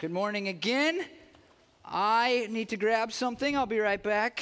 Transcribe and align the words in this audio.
Good 0.00 0.12
morning 0.12 0.46
again. 0.46 1.04
I 1.84 2.46
need 2.50 2.68
to 2.68 2.76
grab 2.76 3.10
something. 3.10 3.56
I'll 3.56 3.66
be 3.66 3.80
right 3.80 4.00
back. 4.00 4.40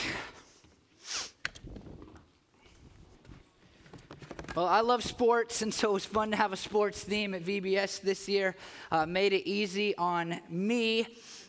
Well, 4.54 4.66
I 4.66 4.80
love 4.82 5.02
sports, 5.02 5.62
and 5.62 5.72
so 5.72 5.88
it 5.88 5.92
was 5.94 6.04
fun 6.04 6.30
to 6.32 6.36
have 6.36 6.52
a 6.52 6.58
sports 6.58 7.02
theme 7.02 7.32
at 7.32 7.42
VBS 7.42 8.02
this 8.02 8.28
year. 8.28 8.54
Uh, 8.92 9.06
made 9.06 9.32
it 9.32 9.48
easy 9.48 9.96
on 9.96 10.38
me. 10.50 11.06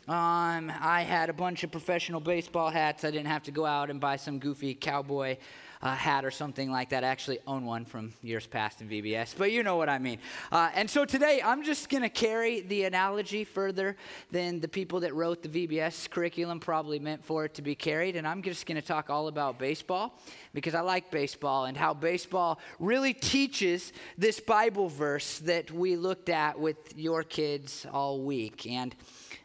Um, 0.07 0.71
I 0.79 1.03
had 1.05 1.29
a 1.29 1.33
bunch 1.33 1.65
of 1.65 1.71
professional 1.73 2.21
baseball 2.21 2.69
hats. 2.69 3.03
I 3.03 3.11
didn't 3.11 3.27
have 3.27 3.43
to 3.43 3.51
go 3.51 3.65
out 3.65 3.89
and 3.89 3.99
buy 3.99 4.15
some 4.15 4.39
goofy 4.39 4.73
cowboy 4.73 5.35
uh, 5.81 5.95
hat 5.95 6.25
or 6.25 6.31
something 6.31 6.71
like 6.71 6.89
that. 6.89 7.03
I 7.03 7.07
actually 7.07 7.39
own 7.45 7.65
one 7.65 7.85
from 7.85 8.13
years 8.21 8.47
past 8.47 8.81
in 8.81 8.89
VBS, 8.89 9.35
but 9.37 9.51
you 9.51 9.63
know 9.63 9.75
what 9.75 9.89
I 9.89 9.99
mean. 9.99 10.19
Uh, 10.51 10.69
and 10.73 10.89
so 10.89 11.05
today 11.05 11.41
I'm 11.43 11.63
just 11.63 11.89
going 11.89 12.03
to 12.03 12.09
carry 12.09 12.61
the 12.61 12.83
analogy 12.83 13.43
further 13.43 13.95
than 14.31 14.59
the 14.59 14.67
people 14.67 15.01
that 15.01 15.13
wrote 15.13 15.43
the 15.43 15.49
VBS 15.49 16.09
curriculum 16.09 16.59
probably 16.59 16.99
meant 16.99 17.23
for 17.23 17.45
it 17.45 17.53
to 17.55 17.61
be 17.61 17.75
carried. 17.75 18.15
And 18.15 18.27
I'm 18.27 18.41
just 18.41 18.65
going 18.65 18.79
to 18.79 18.87
talk 18.87 19.09
all 19.09 19.27
about 19.27 19.59
baseball 19.59 20.19
because 20.53 20.75
I 20.75 20.81
like 20.81 21.11
baseball 21.11 21.65
and 21.65 21.77
how 21.77 21.93
baseball 21.93 22.59
really 22.79 23.13
teaches 23.13 23.93
this 24.17 24.39
Bible 24.39 24.89
verse 24.89 25.39
that 25.39 25.71
we 25.71 25.95
looked 25.95 26.29
at 26.29 26.59
with 26.59 26.97
your 26.97 27.23
kids 27.23 27.85
all 27.91 28.21
week. 28.21 28.65
And 28.67 28.95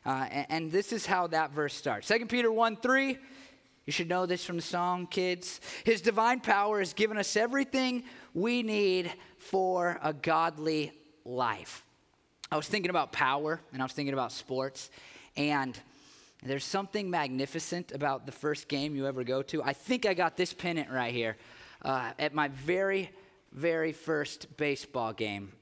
uh, 0.05 0.27
and, 0.49 0.73
this 0.73 0.93
is 0.93 1.07
how 1.07 1.29
that 1.29 1.53
verse 1.53 1.75
starts 1.75 2.09
2 2.09 2.27
Peter 2.27 2.51
1 2.51 2.77
3. 2.77 3.19
You 3.85 3.93
should 3.93 4.09
know 4.09 4.27
this 4.27 4.45
from 4.45 4.57
the 4.57 4.63
song, 4.63 5.07
kids. 5.07 5.61
His 5.85 6.01
divine 6.01 6.41
power 6.41 6.79
has 6.79 6.93
given 6.93 7.17
us 7.19 7.37
everything 7.37 8.05
we 8.33 8.63
need 8.63 9.13
for 9.39 9.99
a 10.03 10.13
godly 10.13 10.93
life. 11.25 11.85
I 12.51 12.57
was 12.57 12.69
thinking 12.69 12.91
about 12.91 13.13
power 13.13 13.61
and 13.73 13.83
I 13.83 13.85
was 13.85 13.93
thinking 13.93 14.13
about 14.13 14.31
sports, 14.31 14.91
and 15.37 15.79
there's 16.45 16.65
something 16.65 17.11
magnificent 17.11 17.93
about 17.93 18.27
the 18.27 18.33
first 18.33 18.69
game 18.69 18.95
you 18.95 19.07
ever 19.07 19.25
go 19.25 19.43
to. 19.43 19.63
I 19.63 19.73
think 19.73 20.07
I 20.07 20.15
got 20.15 20.37
this 20.37 20.53
pennant 20.53 20.91
right 20.91 21.13
here 21.13 21.37
uh, 21.83 22.13
at 22.19 22.35
my 22.35 22.49
very, 22.49 23.11
very 23.53 23.93
first 23.93 24.57
baseball 24.57 25.13
game. 25.13 25.53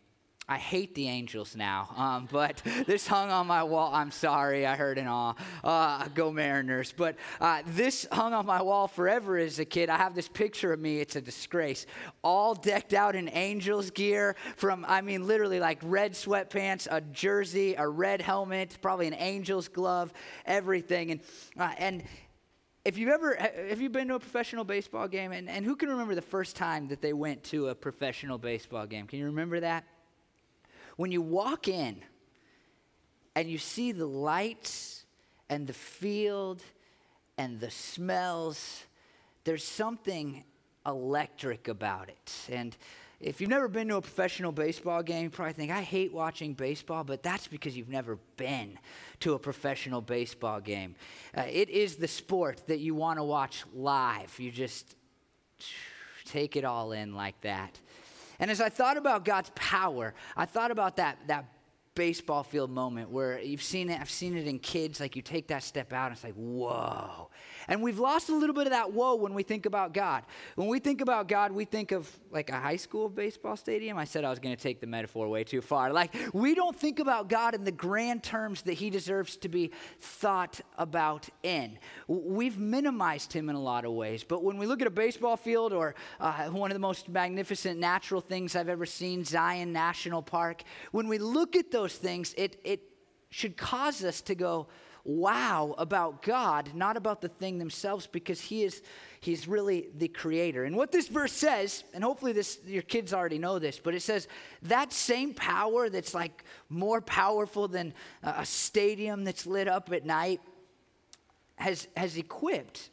I 0.49 0.59
hate 0.59 0.97
the 0.97 1.07
Angels 1.07 1.55
now, 1.55 1.95
um, 1.97 2.29
but 2.31 2.61
this 2.87 3.07
hung 3.07 3.31
on 3.31 3.47
my 3.47 3.63
wall. 3.63 3.93
I'm 3.95 4.11
sorry, 4.11 4.67
I 4.67 4.75
heard 4.75 4.99
an 4.99 5.07
awe. 5.07 5.35
Uh, 5.63 6.09
go 6.09 6.33
Mariners. 6.33 6.93
But 6.97 7.17
uh, 7.41 7.63
this 7.67 8.05
hung 8.11 8.35
on 8.35 8.47
my 8.47 8.61
wall 8.61 8.89
forever 8.89 9.39
as 9.39 9.61
a 9.61 9.65
kid. 9.65 9.89
I 9.89 9.97
have 9.97 10.15
this 10.17 10.27
picture 10.27 10.73
of 10.73 10.81
me, 10.81 10.99
it's 10.99 11.15
a 11.15 11.21
disgrace. 11.21 11.87
All 12.25 12.55
decked 12.55 12.95
out 12.95 13.15
in 13.15 13.29
Angels 13.33 13.93
gear 13.93 14.35
from, 14.57 14.85
I 14.89 15.03
mean, 15.03 15.25
literally 15.25 15.61
like 15.61 15.79
red 15.83 16.15
sweatpants, 16.15 16.89
a 16.91 17.01
jersey, 17.01 17.75
a 17.79 17.87
red 17.87 18.21
helmet, 18.21 18.77
probably 18.83 19.07
an 19.07 19.15
Angels 19.15 19.69
glove, 19.69 20.13
everything. 20.47 21.13
And, 21.13 21.21
uh, 21.59 21.73
and 21.79 22.03
if 22.85 22.99
you've 22.99 23.11
ever 23.11 23.37
have 23.69 23.81
you 23.81 23.89
been 23.89 24.09
to 24.09 24.15
a 24.15 24.19
professional 24.19 24.65
baseball 24.65 25.07
game 25.07 25.33
and, 25.33 25.49
and 25.49 25.65
who 25.65 25.77
can 25.77 25.91
remember 25.91 26.15
the 26.15 26.23
first 26.23 26.57
time 26.57 26.89
that 26.89 27.03
they 27.03 27.13
went 27.13 27.45
to 27.45 27.69
a 27.69 27.75
professional 27.75 28.39
baseball 28.39 28.87
game 28.87 29.07
can 29.07 29.19
you 29.19 29.27
remember 29.27 29.61
that 29.61 29.85
when 31.01 31.11
you 31.11 31.23
walk 31.23 31.67
in 31.67 31.97
and 33.35 33.49
you 33.49 33.57
see 33.57 33.91
the 33.91 34.05
lights 34.05 35.07
and 35.49 35.67
the 35.67 35.73
field 35.73 36.63
and 37.39 37.59
the 37.59 37.71
smells, 37.71 38.85
there's 39.45 39.65
something 39.65 40.45
electric 40.85 41.69
about 41.69 42.11
it. 42.11 42.33
And 42.51 42.77
if 43.19 43.41
you've 43.41 43.49
never 43.49 43.67
been 43.67 43.89
to 43.89 43.97
a 43.97 44.03
professional 44.03 44.53
baseball 44.53 45.03
game, 45.03 45.25
you 45.25 45.31
probably 45.31 45.55
think, 45.55 45.73
I 45.73 45.81
hate 45.81 46.13
watching 46.13 46.53
baseball, 46.53 47.03
but 47.03 47.23
that's 47.23 47.49
because 47.49 47.75
you've 47.75 47.89
never 47.89 48.19
been 48.37 48.79
to 49.21 49.33
a 49.33 49.39
professional 49.39 50.03
baseball 50.03 50.61
game. 50.61 50.97
Uh, 51.35 51.47
it 51.51 51.71
is 51.71 51.97
the 51.97 52.09
sport 52.09 52.67
that 52.67 52.81
you 52.81 52.95
want 52.95 53.19
to 53.19 53.25
watch 53.25 53.65
live. 53.75 54.39
You 54.39 54.51
just 54.51 54.97
take 56.27 56.57
it 56.57 56.67
all 56.67 56.93
in 56.93 57.15
like 57.15 57.41
that. 57.41 57.81
And 58.41 58.51
as 58.51 58.61
I 58.61 58.71
thought 58.71 58.97
about 58.97 59.25
God's 59.25 59.53
power, 59.55 60.15
I 60.37 60.47
thought 60.47 60.71
about 60.71 60.97
that, 60.97 61.19
that 61.29 61.45
baseball 62.01 62.43
field 62.43 62.71
moment 62.71 63.11
where 63.11 63.39
you've 63.41 63.63
seen 63.63 63.91
it, 63.91 64.01
I've 64.01 64.09
seen 64.09 64.35
it 64.35 64.47
in 64.47 64.59
kids, 64.59 65.01
like 65.01 65.17
you 65.17 65.21
take 65.21 65.49
that 65.49 65.63
step 65.63 65.93
out 65.93 66.07
and 66.07 66.15
it's 66.15 66.25
like, 66.25 66.33
whoa. 66.33 67.29
And 67.69 67.83
we've 67.83 67.99
lost 67.99 68.31
a 68.31 68.35
little 68.35 68.55
bit 68.55 68.67
of 68.67 68.73
that 68.73 68.91
whoa 68.91 69.17
when 69.17 69.35
we 69.35 69.43
think 69.43 69.67
about 69.67 69.93
God. 69.93 70.25
When 70.55 70.69
we 70.69 70.79
think 70.79 71.03
about 71.03 71.29
God, 71.29 71.53
we 71.53 71.67
think 71.67 71.93
of 71.93 72.11
like 72.31 72.49
a 72.49 72.59
high 72.59 72.77
school 72.77 73.11
baseball 73.11 73.55
stadium. 73.55 73.99
I 73.99 74.05
said 74.05 74.25
I 74.25 74.31
was 74.31 74.39
going 74.39 74.57
to 74.57 74.63
take 74.63 74.81
the 74.81 74.87
metaphor 74.87 75.29
way 75.29 75.45
too 75.45 75.61
far. 75.61 75.93
Like, 75.93 76.15
we 76.33 76.55
don't 76.55 76.75
think 76.75 77.01
about 77.01 77.29
God 77.29 77.55
in 77.55 77.65
the 77.65 77.71
grand 77.71 78.23
terms 78.23 78.63
that 78.63 78.73
he 78.73 78.89
deserves 78.89 79.37
to 79.37 79.51
be 79.51 79.71
thought 80.01 80.59
about 80.79 81.29
in. 81.43 81.79
We've 82.09 82.59
minimized 82.59 83.33
him 83.33 83.51
in 83.51 83.57
a 83.57 83.61
lot 83.61 83.85
of 83.85 83.93
ways. 83.93 84.25
But 84.25 84.43
when 84.43 84.57
we 84.57 84.65
look 84.65 84.81
at 84.81 84.87
a 84.87 84.91
baseball 84.91 85.37
field 85.37 85.75
or 85.75 85.95
uh, 86.19 86.49
one 86.49 86.71
of 86.71 86.75
the 86.75 86.81
most 86.81 87.11
magnificent 87.11 87.79
natural 87.79 88.23
things 88.23 88.57
I've 88.57 88.71
ever 88.71 88.87
seen, 88.87 89.23
Zion 89.23 89.71
National 89.73 90.23
Park, 90.23 90.63
when 90.93 91.07
we 91.07 91.19
look 91.19 91.57
at 91.57 91.71
those 91.71 91.90
things, 91.95 92.35
it, 92.37 92.61
it 92.65 92.81
should 93.31 93.57
cause 93.57 94.05
us 94.05 94.21
to 94.23 94.35
go, 94.35 94.69
wow 95.05 95.75
about 95.79 96.23
God, 96.23 96.75
not 96.75 96.97
about 96.97 97.21
the 97.21 97.29
thing 97.29 97.59
themselves, 97.59 98.07
because 98.07 98.41
He 98.41 98.65
is 98.65 98.83
He's 99.21 99.47
really 99.47 99.89
the 99.97 100.09
creator. 100.09 100.65
And 100.65 100.77
what 100.77 100.93
this 100.93 101.09
verse 101.09 101.33
says, 101.33 101.85
and 101.93 102.03
hopefully 102.03 102.33
this 102.33 102.59
your 102.67 102.83
kids 102.83 103.13
already 103.13 103.39
know 103.39 103.59
this, 103.59 103.79
but 103.79 103.95
it 103.95 104.01
says 104.01 104.29
that 104.63 104.93
same 104.93 105.35
power 105.35 105.89
that's 105.89 106.15
like 106.15 106.45
more 106.69 107.01
powerful 107.01 107.69
than 107.69 107.95
a 108.23 108.47
stadium 108.47 109.25
that's 109.25 109.47
lit 109.47 109.69
up 109.69 109.93
at 109.93 110.05
night 110.05 110.41
has 111.57 111.89
has 111.97 112.17
equipped 112.17 112.91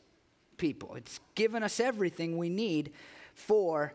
people. 0.58 0.96
It's 0.96 1.20
given 1.36 1.64
us 1.64 1.80
everything 1.80 2.38
we 2.38 2.50
need 2.50 2.92
for 3.34 3.94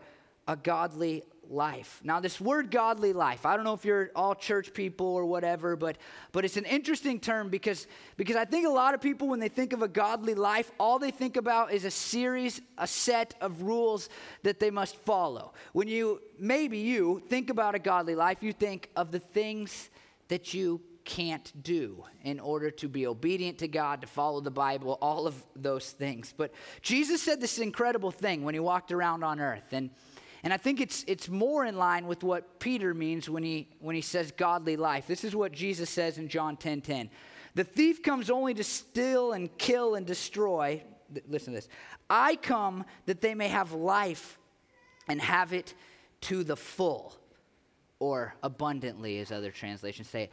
a 0.48 0.56
godly 0.56 1.24
life. 1.52 2.00
Now, 2.02 2.18
this 2.18 2.40
word 2.40 2.70
godly 2.70 3.12
life, 3.12 3.44
I 3.44 3.54
don't 3.54 3.64
know 3.64 3.74
if 3.74 3.84
you're 3.84 4.10
all 4.16 4.34
church 4.34 4.72
people 4.72 5.06
or 5.06 5.24
whatever, 5.24 5.76
but, 5.76 5.98
but 6.32 6.44
it's 6.44 6.56
an 6.56 6.64
interesting 6.64 7.20
term 7.20 7.50
because, 7.50 7.86
because 8.16 8.36
I 8.36 8.44
think 8.44 8.66
a 8.66 8.70
lot 8.70 8.94
of 8.94 9.00
people, 9.00 9.28
when 9.28 9.38
they 9.38 9.48
think 9.48 9.72
of 9.72 9.82
a 9.82 9.88
godly 9.88 10.34
life, 10.34 10.72
all 10.80 10.98
they 10.98 11.10
think 11.10 11.36
about 11.36 11.72
is 11.72 11.84
a 11.84 11.90
series, 11.90 12.60
a 12.78 12.86
set 12.86 13.34
of 13.40 13.62
rules 13.62 14.08
that 14.42 14.58
they 14.58 14.70
must 14.70 14.96
follow. 14.96 15.52
When 15.72 15.88
you, 15.88 16.22
maybe 16.38 16.78
you, 16.78 17.22
think 17.28 17.50
about 17.50 17.74
a 17.74 17.78
godly 17.78 18.14
life, 18.14 18.38
you 18.40 18.52
think 18.52 18.88
of 18.96 19.10
the 19.12 19.20
things 19.20 19.90
that 20.28 20.54
you 20.54 20.80
can't 21.04 21.52
do 21.62 22.04
in 22.22 22.40
order 22.40 22.70
to 22.70 22.88
be 22.88 23.06
obedient 23.06 23.58
to 23.58 23.69
God, 23.69 24.00
to 24.00 24.06
follow 24.06 24.40
the 24.40 24.50
Bible, 24.50 24.98
all 25.02 25.26
of 25.26 25.34
those 25.54 25.90
things. 25.90 26.32
But 26.36 26.52
Jesus 26.80 27.22
said 27.22 27.40
this 27.40 27.58
incredible 27.58 28.10
thing 28.10 28.44
when 28.44 28.54
he 28.54 28.60
walked 28.60 28.92
around 28.92 29.24
on 29.24 29.40
earth. 29.40 29.72
And 29.72 29.90
and 30.42 30.53
I 30.53 30.56
think 30.56 30.80
it's, 30.80 31.04
it's 31.06 31.28
more 31.28 31.64
in 31.64 31.76
line 31.76 32.06
with 32.06 32.25
what 32.25 32.58
Peter 32.58 32.94
means 32.94 33.30
when 33.30 33.44
he, 33.44 33.69
when 33.78 33.94
he 33.94 34.03
says 34.03 34.32
godly 34.32 34.76
life. 34.76 35.06
This 35.06 35.22
is 35.22 35.36
what 35.36 35.53
Jesus 35.53 35.88
says 35.88 36.19
in 36.19 36.28
John 36.28 36.56
10 36.56 36.80
10. 36.80 37.10
The 37.54 37.64
thief 37.64 38.03
comes 38.03 38.30
only 38.30 38.54
to 38.54 38.64
steal 38.64 39.32
and 39.32 39.56
kill 39.58 39.94
and 39.94 40.06
destroy. 40.06 40.82
Listen 41.28 41.52
to 41.52 41.58
this. 41.58 41.69
I 42.08 42.36
come 42.36 42.84
that 43.06 43.20
they 43.20 43.34
may 43.34 43.48
have 43.48 43.72
life 43.72 44.38
and 45.06 45.20
have 45.20 45.52
it 45.52 45.75
to 46.22 46.44
the 46.44 46.56
full, 46.56 47.14
or 47.98 48.34
abundantly, 48.42 49.19
as 49.19 49.31
other 49.32 49.50
translations 49.50 50.08
say 50.08 50.31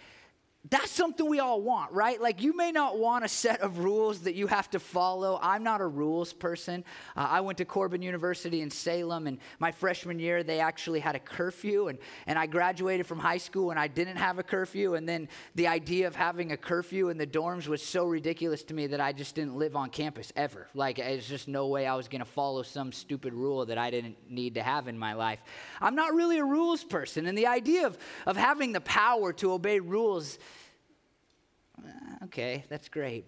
that's 0.69 0.91
something 0.91 1.27
we 1.27 1.39
all 1.39 1.61
want, 1.61 1.93
right? 1.93 2.19
Like, 2.19 2.41
you 2.41 2.55
may 2.55 2.73
not 2.73 2.99
want 2.99 3.23
a 3.23 3.29
set 3.29 3.61
of 3.61 3.79
rules 3.79 4.19
that 4.21 4.35
you 4.35 4.45
have 4.47 4.69
to 4.71 4.79
follow. 4.79 5.39
I'm 5.41 5.63
not 5.63 5.79
a 5.79 5.87
rules 5.87 6.33
person. 6.33 6.83
Uh, 7.15 7.27
I 7.29 7.39
went 7.39 7.59
to 7.59 7.65
Corban 7.65 8.01
University 8.01 8.59
in 8.59 8.69
Salem, 8.69 9.25
and 9.27 9.37
my 9.59 9.71
freshman 9.71 10.19
year, 10.19 10.43
they 10.43 10.59
actually 10.59 10.99
had 10.99 11.15
a 11.15 11.19
curfew. 11.19 11.87
And, 11.87 11.97
and 12.27 12.37
I 12.37 12.45
graduated 12.45 13.07
from 13.07 13.19
high 13.19 13.37
school, 13.37 13.71
and 13.71 13.79
I 13.79 13.87
didn't 13.87 14.17
have 14.17 14.37
a 14.37 14.43
curfew. 14.43 14.95
And 14.95 15.07
then 15.07 15.29
the 15.55 15.67
idea 15.67 16.07
of 16.07 16.15
having 16.15 16.51
a 16.51 16.57
curfew 16.57 17.07
in 17.07 17.17
the 17.17 17.25
dorms 17.25 17.67
was 17.67 17.81
so 17.81 18.03
ridiculous 18.03 18.61
to 18.63 18.73
me 18.73 18.87
that 18.87 18.99
I 18.99 19.13
just 19.13 19.35
didn't 19.35 19.55
live 19.55 19.77
on 19.77 19.89
campus 19.89 20.33
ever. 20.35 20.67
Like, 20.73 20.99
it's 20.99 21.27
just 21.27 21.47
no 21.47 21.67
way 21.67 21.87
I 21.87 21.95
was 21.95 22.09
going 22.09 22.19
to 22.19 22.29
follow 22.29 22.63
some 22.63 22.91
stupid 22.91 23.33
rule 23.33 23.65
that 23.67 23.77
I 23.77 23.89
didn't 23.89 24.17
need 24.29 24.55
to 24.55 24.61
have 24.61 24.89
in 24.89 24.99
my 24.99 25.13
life. 25.13 25.39
I'm 25.79 25.95
not 25.95 26.13
really 26.13 26.37
a 26.37 26.45
rules 26.45 26.83
person. 26.83 27.27
And 27.27 27.37
the 27.37 27.47
idea 27.47 27.87
of, 27.87 27.97
of 28.25 28.35
having 28.35 28.73
the 28.73 28.81
power 28.81 29.31
to 29.33 29.53
obey 29.53 29.79
rules 29.79 30.37
okay, 32.25 32.63
that's 32.69 32.89
great. 32.89 33.25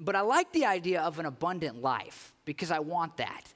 But 0.00 0.16
I 0.16 0.22
like 0.22 0.52
the 0.52 0.66
idea 0.66 1.00
of 1.00 1.18
an 1.18 1.26
abundant 1.26 1.80
life 1.80 2.32
because 2.44 2.70
I 2.70 2.80
want 2.80 3.16
that. 3.18 3.52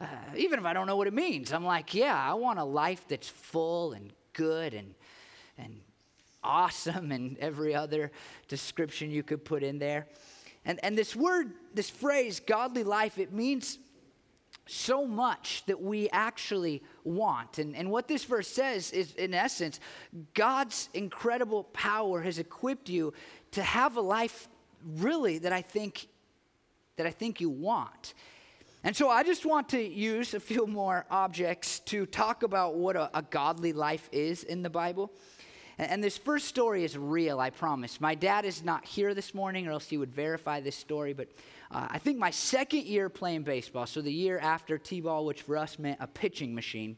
Uh, 0.00 0.06
even 0.36 0.58
if 0.58 0.64
I 0.64 0.72
don't 0.72 0.86
know 0.86 0.96
what 0.96 1.06
it 1.06 1.14
means, 1.14 1.52
I'm 1.52 1.64
like, 1.64 1.94
yeah, 1.94 2.16
I 2.16 2.34
want 2.34 2.58
a 2.58 2.64
life 2.64 3.04
that's 3.08 3.28
full 3.28 3.92
and 3.92 4.12
good 4.32 4.74
and, 4.74 4.94
and 5.58 5.80
awesome 6.42 7.12
and 7.12 7.38
every 7.38 7.74
other 7.74 8.10
description 8.48 9.10
you 9.10 9.22
could 9.22 9.44
put 9.44 9.62
in 9.62 9.78
there. 9.78 10.06
And, 10.64 10.78
and 10.84 10.96
this 10.96 11.16
word, 11.16 11.52
this 11.74 11.90
phrase, 11.90 12.40
godly 12.40 12.84
life, 12.84 13.18
it 13.18 13.32
means 13.32 13.78
so 14.66 15.06
much 15.06 15.64
that 15.66 15.80
we 15.80 16.08
actually 16.10 16.82
want. 17.04 17.58
And, 17.58 17.74
and 17.74 17.90
what 17.90 18.08
this 18.08 18.24
verse 18.24 18.48
says 18.48 18.92
is, 18.92 19.12
in 19.14 19.34
essence, 19.34 19.80
God's 20.34 20.88
incredible 20.94 21.64
power 21.64 22.22
has 22.22 22.38
equipped 22.38 22.88
you 22.88 23.12
to 23.52 23.62
have 23.62 23.96
a 23.96 24.00
life 24.00 24.48
really 24.84 25.38
that 25.38 25.52
I 25.52 25.62
think 25.62 26.08
that 26.96 27.06
I 27.06 27.10
think 27.10 27.40
you 27.40 27.48
want. 27.48 28.14
And 28.84 28.96
so 28.96 29.08
I 29.08 29.22
just 29.22 29.46
want 29.46 29.68
to 29.70 29.82
use 29.82 30.34
a 30.34 30.40
few 30.40 30.66
more 30.66 31.06
objects 31.10 31.78
to 31.80 32.04
talk 32.04 32.42
about 32.42 32.74
what 32.74 32.96
a, 32.96 33.10
a 33.16 33.22
godly 33.22 33.72
life 33.72 34.08
is 34.12 34.42
in 34.42 34.62
the 34.62 34.70
Bible. 34.70 35.12
And, 35.78 36.04
this 36.04 36.18
first 36.18 36.48
story 36.48 36.84
is 36.84 36.98
real, 36.98 37.40
I 37.40 37.50
promise. 37.50 38.00
My 38.00 38.14
dad 38.14 38.44
is 38.44 38.62
not 38.62 38.84
here 38.84 39.14
this 39.14 39.34
morning, 39.34 39.66
or 39.66 39.72
else 39.72 39.88
he 39.88 39.96
would 39.96 40.12
verify 40.12 40.60
this 40.60 40.76
story. 40.76 41.12
But 41.12 41.28
uh, 41.70 41.86
I 41.90 41.98
think 41.98 42.18
my 42.18 42.30
second 42.30 42.84
year 42.84 43.08
playing 43.08 43.42
baseball, 43.42 43.86
so 43.86 44.02
the 44.02 44.12
year 44.12 44.38
after 44.38 44.78
T 44.78 45.00
ball, 45.00 45.24
which 45.24 45.42
for 45.42 45.56
us 45.56 45.78
meant 45.78 45.98
a 46.00 46.06
pitching 46.06 46.54
machine, 46.54 46.96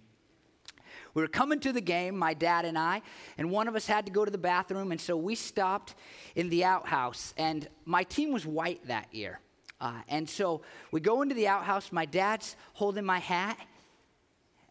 we 1.15 1.23
were 1.23 1.29
coming 1.29 1.61
to 1.61 1.73
the 1.73 1.81
game, 1.81 2.17
my 2.17 2.35
dad 2.35 2.65
and 2.65 2.77
I, 2.77 3.03
and 3.39 3.51
one 3.51 3.69
of 3.69 3.77
us 3.77 3.87
had 3.87 4.07
to 4.07 4.13
go 4.13 4.25
to 4.25 4.31
the 4.31 4.39
bathroom, 4.39 4.91
and 4.91 5.01
so 5.01 5.17
we 5.17 5.37
stopped 5.37 5.95
in 6.35 6.51
the 6.51 6.65
outhouse. 6.65 7.35
And 7.37 7.69
my 7.85 8.03
team 8.03 8.33
was 8.33 8.45
white 8.45 8.87
that 8.89 9.15
year. 9.15 9.39
Uh, 9.81 10.01
and 10.09 10.29
so 10.29 10.63
we 10.91 11.01
go 11.01 11.23
into 11.23 11.35
the 11.35 11.47
outhouse, 11.47 11.93
my 11.93 12.05
dad's 12.05 12.57
holding 12.73 13.05
my 13.05 13.19
hat, 13.19 13.59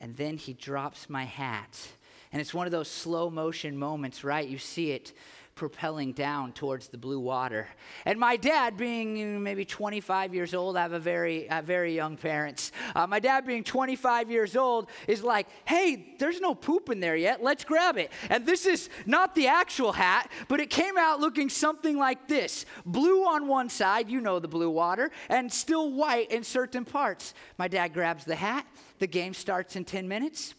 and 0.01 0.17
then 0.17 0.37
he 0.37 0.53
drops 0.53 1.09
my 1.09 1.23
hat. 1.23 1.87
And 2.33 2.41
it's 2.41 2.53
one 2.53 2.65
of 2.67 2.71
those 2.71 2.89
slow 2.89 3.29
motion 3.29 3.77
moments, 3.77 4.23
right? 4.23 4.47
You 4.47 4.57
see 4.57 4.91
it 4.91 5.13
propelling 5.55 6.13
down 6.13 6.51
towards 6.51 6.87
the 6.87 6.97
blue 6.97 7.19
water. 7.19 7.67
And 8.05 8.19
my 8.19 8.37
dad, 8.37 8.75
being 8.75 9.43
maybe 9.43 9.65
25 9.65 10.33
years 10.33 10.55
old, 10.55 10.75
I 10.75 10.81
have 10.81 10.93
a 10.93 10.99
very, 10.99 11.47
uh, 11.47 11.61
very 11.61 11.95
young 11.95 12.17
parents. 12.17 12.71
Uh, 12.95 13.05
my 13.05 13.19
dad, 13.19 13.45
being 13.45 13.63
25 13.63 14.31
years 14.31 14.55
old, 14.55 14.89
is 15.07 15.23
like, 15.23 15.45
hey, 15.65 16.15
there's 16.17 16.41
no 16.41 16.55
poop 16.55 16.89
in 16.89 16.99
there 16.99 17.15
yet. 17.15 17.43
Let's 17.43 17.63
grab 17.63 17.97
it. 17.97 18.11
And 18.29 18.47
this 18.47 18.65
is 18.65 18.89
not 19.05 19.35
the 19.35 19.47
actual 19.47 19.91
hat, 19.91 20.31
but 20.47 20.59
it 20.59 20.71
came 20.71 20.97
out 20.97 21.19
looking 21.19 21.49
something 21.49 21.97
like 21.97 22.27
this 22.27 22.65
blue 22.83 23.23
on 23.25 23.47
one 23.47 23.69
side, 23.69 24.09
you 24.09 24.21
know 24.21 24.39
the 24.39 24.47
blue 24.47 24.71
water, 24.71 25.11
and 25.29 25.53
still 25.53 25.91
white 25.91 26.31
in 26.31 26.43
certain 26.43 26.83
parts. 26.83 27.35
My 27.59 27.67
dad 27.67 27.89
grabs 27.93 28.25
the 28.25 28.35
hat. 28.35 28.65
The 28.97 29.07
game 29.07 29.35
starts 29.35 29.75
in 29.75 29.85
10 29.85 30.07
minutes. 30.07 30.55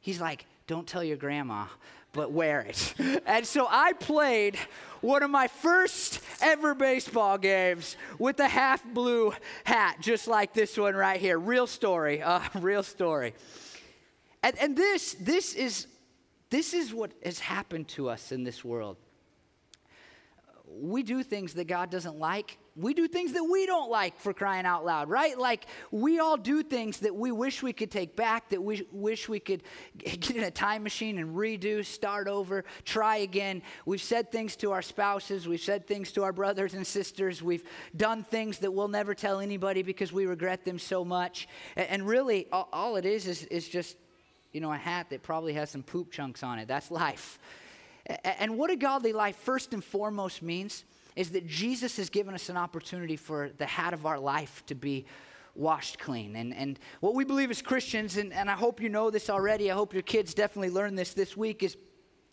He's 0.00 0.20
like, 0.20 0.44
don't 0.68 0.86
tell 0.86 1.02
your 1.02 1.16
grandma 1.16 1.66
but 2.12 2.32
wear 2.32 2.60
it. 2.60 2.94
And 3.26 3.46
so 3.46 3.66
I 3.68 3.92
played 3.92 4.56
one 5.00 5.22
of 5.22 5.30
my 5.30 5.48
first 5.48 6.20
ever 6.40 6.74
baseball 6.74 7.36
games 7.38 7.96
with 8.18 8.40
a 8.40 8.48
half 8.48 8.82
blue 8.84 9.32
hat, 9.64 9.98
just 10.00 10.26
like 10.26 10.54
this 10.54 10.76
one 10.76 10.94
right 10.94 11.20
here. 11.20 11.38
Real 11.38 11.66
story, 11.66 12.22
uh, 12.22 12.40
real 12.60 12.82
story. 12.82 13.34
And, 14.42 14.56
and 14.58 14.76
this, 14.76 15.14
this, 15.14 15.54
is, 15.54 15.86
this 16.50 16.74
is 16.74 16.94
what 16.94 17.12
has 17.24 17.38
happened 17.38 17.88
to 17.88 18.08
us 18.08 18.32
in 18.32 18.44
this 18.44 18.64
world. 18.64 18.96
We 20.80 21.02
do 21.02 21.22
things 21.22 21.54
that 21.54 21.66
God 21.66 21.90
doesn't 21.90 22.18
like 22.18 22.58
we 22.78 22.94
do 22.94 23.08
things 23.08 23.32
that 23.32 23.42
we 23.42 23.66
don't 23.66 23.90
like 23.90 24.18
for 24.20 24.32
crying 24.32 24.64
out 24.64 24.84
loud, 24.84 25.10
right? 25.10 25.36
Like 25.36 25.66
we 25.90 26.20
all 26.20 26.36
do 26.36 26.62
things 26.62 26.98
that 27.00 27.14
we 27.14 27.32
wish 27.32 27.60
we 27.62 27.72
could 27.72 27.90
take 27.90 28.14
back, 28.14 28.50
that 28.50 28.62
we 28.62 28.86
wish 28.92 29.28
we 29.28 29.40
could 29.40 29.64
get 29.98 30.30
in 30.30 30.44
a 30.44 30.50
time 30.50 30.84
machine 30.84 31.18
and 31.18 31.34
redo, 31.34 31.84
start 31.84 32.28
over, 32.28 32.64
try 32.84 33.16
again. 33.16 33.62
We've 33.84 34.00
said 34.00 34.30
things 34.30 34.54
to 34.56 34.70
our 34.70 34.82
spouses, 34.82 35.48
we've 35.48 35.60
said 35.60 35.86
things 35.86 36.12
to 36.12 36.22
our 36.22 36.32
brothers 36.32 36.74
and 36.74 36.86
sisters, 36.86 37.42
we've 37.42 37.64
done 37.96 38.22
things 38.22 38.58
that 38.58 38.70
we'll 38.70 38.88
never 38.88 39.12
tell 39.12 39.40
anybody 39.40 39.82
because 39.82 40.12
we 40.12 40.26
regret 40.26 40.64
them 40.64 40.78
so 40.78 41.04
much. 41.04 41.48
And 41.74 42.06
really, 42.06 42.46
all 42.52 42.96
it 42.96 43.04
is 43.04 43.26
is, 43.26 43.44
is 43.46 43.68
just, 43.68 43.96
you 44.52 44.60
know, 44.60 44.72
a 44.72 44.76
hat 44.76 45.10
that 45.10 45.22
probably 45.24 45.54
has 45.54 45.70
some 45.70 45.82
poop 45.82 46.12
chunks 46.12 46.44
on 46.44 46.60
it. 46.60 46.68
That's 46.68 46.92
life. 46.92 47.40
And 48.24 48.56
what 48.56 48.70
a 48.70 48.76
godly 48.76 49.12
life, 49.12 49.36
first 49.36 49.74
and 49.74 49.84
foremost, 49.84 50.42
means 50.42 50.84
is 51.16 51.30
that 51.30 51.46
Jesus 51.46 51.96
has 51.96 52.10
given 52.10 52.34
us 52.34 52.48
an 52.48 52.56
opportunity 52.56 53.16
for 53.16 53.50
the 53.58 53.66
hat 53.66 53.92
of 53.92 54.06
our 54.06 54.18
life 54.18 54.62
to 54.66 54.74
be 54.74 55.04
washed 55.54 55.98
clean. 55.98 56.36
And, 56.36 56.54
and 56.54 56.78
what 57.00 57.14
we 57.14 57.24
believe 57.24 57.50
as 57.50 57.60
Christians, 57.60 58.16
and, 58.16 58.32
and 58.32 58.48
I 58.48 58.54
hope 58.54 58.80
you 58.80 58.88
know 58.88 59.10
this 59.10 59.28
already, 59.28 59.70
I 59.70 59.74
hope 59.74 59.92
your 59.92 60.02
kids 60.02 60.32
definitely 60.32 60.70
learn 60.70 60.94
this 60.94 61.14
this 61.14 61.36
week, 61.36 61.62
is 61.62 61.76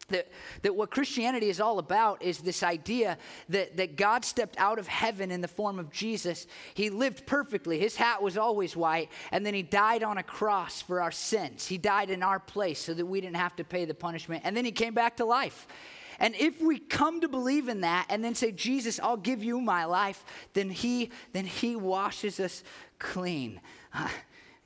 that, 0.09 0.27
that 0.61 0.75
what 0.75 0.91
Christianity 0.91 1.49
is 1.49 1.59
all 1.59 1.79
about 1.79 2.21
is 2.21 2.39
this 2.39 2.61
idea 2.61 3.17
that, 3.49 3.77
that 3.77 3.95
God 3.95 4.23
stepped 4.23 4.55
out 4.59 4.77
of 4.77 4.87
heaven 4.87 5.31
in 5.31 5.41
the 5.41 5.47
form 5.47 5.79
of 5.79 5.91
Jesus. 5.91 6.45
He 6.75 6.89
lived 6.89 7.25
perfectly. 7.25 7.79
His 7.79 7.95
hat 7.95 8.21
was 8.21 8.37
always 8.37 8.75
white. 8.75 9.09
And 9.31 9.45
then 9.45 9.53
he 9.53 9.63
died 9.63 10.03
on 10.03 10.17
a 10.17 10.23
cross 10.23 10.81
for 10.81 11.01
our 11.01 11.11
sins. 11.11 11.65
He 11.65 11.77
died 11.77 12.09
in 12.09 12.21
our 12.21 12.39
place 12.39 12.79
so 12.79 12.93
that 12.93 13.05
we 13.05 13.19
didn't 13.19 13.37
have 13.37 13.55
to 13.55 13.63
pay 13.63 13.85
the 13.85 13.95
punishment. 13.95 14.43
And 14.45 14.55
then 14.55 14.65
he 14.65 14.71
came 14.71 14.93
back 14.93 15.17
to 15.17 15.25
life. 15.25 15.67
And 16.19 16.35
if 16.35 16.61
we 16.61 16.79
come 16.79 17.21
to 17.21 17.27
believe 17.27 17.67
in 17.67 17.81
that 17.81 18.05
and 18.09 18.23
then 18.23 18.35
say, 18.35 18.51
Jesus, 18.51 18.99
I'll 19.01 19.17
give 19.17 19.43
you 19.43 19.59
my 19.59 19.85
life, 19.85 20.23
then 20.53 20.69
he, 20.69 21.09
then 21.33 21.45
he 21.45 21.75
washes 21.75 22.39
us 22.39 22.63
clean. 22.99 23.59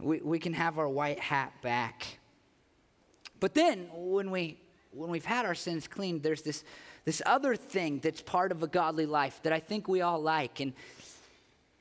We, 0.02 0.22
we 0.22 0.40
can 0.40 0.54
have 0.54 0.80
our 0.80 0.88
white 0.88 1.20
hat 1.20 1.52
back. 1.62 2.20
But 3.42 3.54
then 3.54 3.90
when, 3.94 4.32
we, 4.32 4.58
when 4.92 5.10
we've 5.10 5.26
had 5.26 5.46
our 5.46 5.56
sins 5.56 5.88
cleaned, 5.88 6.24
there's 6.24 6.42
this, 6.42 6.64
this 7.06 7.22
other 7.26 7.56
thing 7.56 8.00
that's 8.00 8.22
part 8.22 8.52
of 8.52 8.64
a 8.64 8.68
godly 8.68 9.06
life 9.06 9.40
that 9.44 9.54
I 9.54 9.60
think 9.60 9.88
we 9.88 10.02
all 10.02 10.20
like. 10.20 10.60
And, 10.60 10.74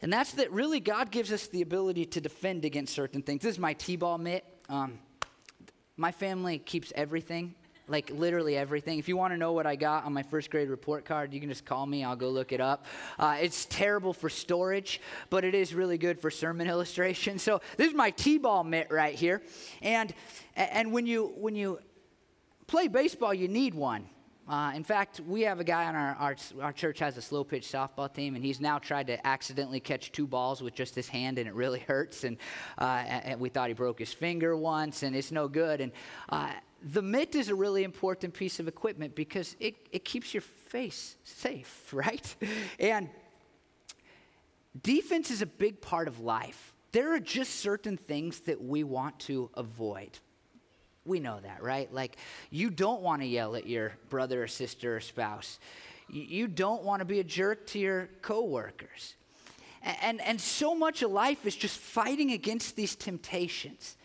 and 0.03 0.13
that's 0.13 0.33
that 0.33 0.53
really 0.53 0.81
God 0.81 1.11
gives 1.11 1.33
us 1.33 1.47
the 1.47 1.63
ability 1.63 2.07
to 2.07 2.21
defend 2.21 2.65
against 2.65 2.95
certain 2.95 3.23
things. 3.23 3.43
This 3.43 3.53
is 3.53 3.59
my 3.59 3.73
T 3.73 3.97
ball 3.97 4.19
mitt. 4.19 4.45
Um, 4.69 4.99
my 5.97 6.13
family 6.13 6.59
keeps 6.59 6.93
everything 6.95 7.55
like 7.89 8.11
literally 8.11 8.57
everything. 8.57 8.99
If 8.99 9.09
you 9.09 9.17
want 9.17 9.33
to 9.33 9.39
know 9.39 9.53
what 9.53 9.67
I 9.67 9.77
got 9.77 10.05
on 10.05 10.13
my 10.13 10.23
first 10.23 10.51
grade 10.51 10.69
report 10.69 11.05
card, 11.05 11.33
you 11.33 11.41
can 11.41 11.49
just 11.49 11.65
call 11.65 11.87
me. 11.87 12.05
I'll 12.05 12.17
go 12.17 12.29
look 12.29 12.53
it 12.53 12.61
up. 12.61 12.87
Uh, 13.19 13.39
it's 13.41 13.65
terrible 13.65 14.13
for 14.13 14.29
storage, 14.29 15.01
but 15.31 15.45
it 15.45 15.55
is 15.55 15.75
really 15.75 15.99
good 15.99 16.21
for 16.21 16.31
sermon 16.31 16.69
illustration. 16.69 17.39
So 17.39 17.61
this 17.77 17.89
is 17.89 17.95
my 17.95 18.11
T-ball 18.11 18.65
mitt 18.65 18.91
right 18.91 19.15
here, 19.15 19.43
and 19.83 20.13
and 20.57 20.93
when 20.93 21.07
you 21.07 21.33
when 21.37 21.55
you 21.55 21.81
play 22.69 22.87
baseball, 22.87 23.35
you 23.35 23.49
need 23.49 23.75
one. 23.75 24.09
Uh, 24.49 24.73
in 24.75 24.85
fact, 24.85 25.21
we 25.27 25.43
have 25.43 25.61
a 25.61 25.65
guy 25.65 25.87
on 25.87 25.95
our, 25.95 26.15
our, 26.15 26.37
our 26.63 26.73
church 26.73 26.99
has 27.01 27.17
a 27.19 27.23
slow 27.23 27.45
pitch 27.45 27.67
softball 27.71 28.13
team, 28.13 28.35
and 28.35 28.43
he's 28.43 28.61
now 28.61 28.79
tried 28.79 29.07
to 29.09 29.27
accidentally 29.27 29.81
catch 29.81 30.11
two 30.13 30.27
balls 30.27 30.63
with 30.63 30.75
just 30.75 30.95
his 30.95 31.09
hand, 31.09 31.39
and 31.39 31.47
it 31.47 31.55
really 31.55 31.81
hurts. 31.89 32.25
And, 32.25 32.39
uh, 32.79 32.85
and 33.07 33.41
we 33.41 33.49
thought 33.51 33.69
he 33.69 33.75
broke 33.75 33.99
his 33.99 34.13
finger 34.13 34.57
once, 34.57 35.03
and 35.03 35.15
it's 35.17 35.33
no 35.33 35.49
good. 35.49 35.81
And 35.81 35.93
uh, 36.31 36.53
the 36.83 37.03
mitt 37.03 37.35
is 37.35 37.49
a 37.49 37.55
really 37.55 37.85
important 37.85 38.33
piece 38.33 38.59
of 38.61 38.69
equipment 38.69 39.15
because 39.15 39.57
it, 39.61 39.75
it 39.93 40.05
keeps 40.05 40.33
your 40.33 40.43
face 40.43 41.17
safe, 41.25 41.89
right? 41.93 42.37
And 42.79 43.11
defense 44.81 45.31
is 45.31 45.43
a 45.43 45.47
big 45.47 45.81
part 45.81 46.09
of 46.09 46.21
life. 46.21 46.73
There 46.93 47.15
are 47.15 47.21
just 47.21 47.57
certain 47.57 47.99
things 47.99 48.41
that 48.41 48.63
we 48.63 48.83
want 48.83 49.19
to 49.21 49.51
avoid. 49.55 50.19
We 51.09 51.19
know 51.19 51.41
that, 51.41 51.63
right? 51.63 51.93
Like, 51.93 52.17
you 52.51 52.71
don't 52.71 53.03
want 53.03 53.23
to 53.23 53.27
yell 53.27 53.57
at 53.57 53.67
your 53.67 53.95
brother 54.11 54.45
or 54.45 54.47
sister 54.47 54.97
or 54.97 55.01
spouse. 55.01 55.59
You 56.09 56.47
don't 56.47 56.85
want 56.85 57.01
to 57.01 57.05
be 57.05 57.21
a 57.21 57.25
jerk 57.25 57.67
to 57.69 57.79
your 57.79 58.09
coworkers. 58.23 59.15
And, 59.83 60.21
and 60.21 60.41
so 60.41 60.75
much 60.75 61.03
of 61.03 61.11
life 61.11 61.47
is 61.47 61.57
just 61.57 61.79
fighting 61.79 62.33
against 62.33 62.77
these 62.77 62.95
temptations. 62.95 63.97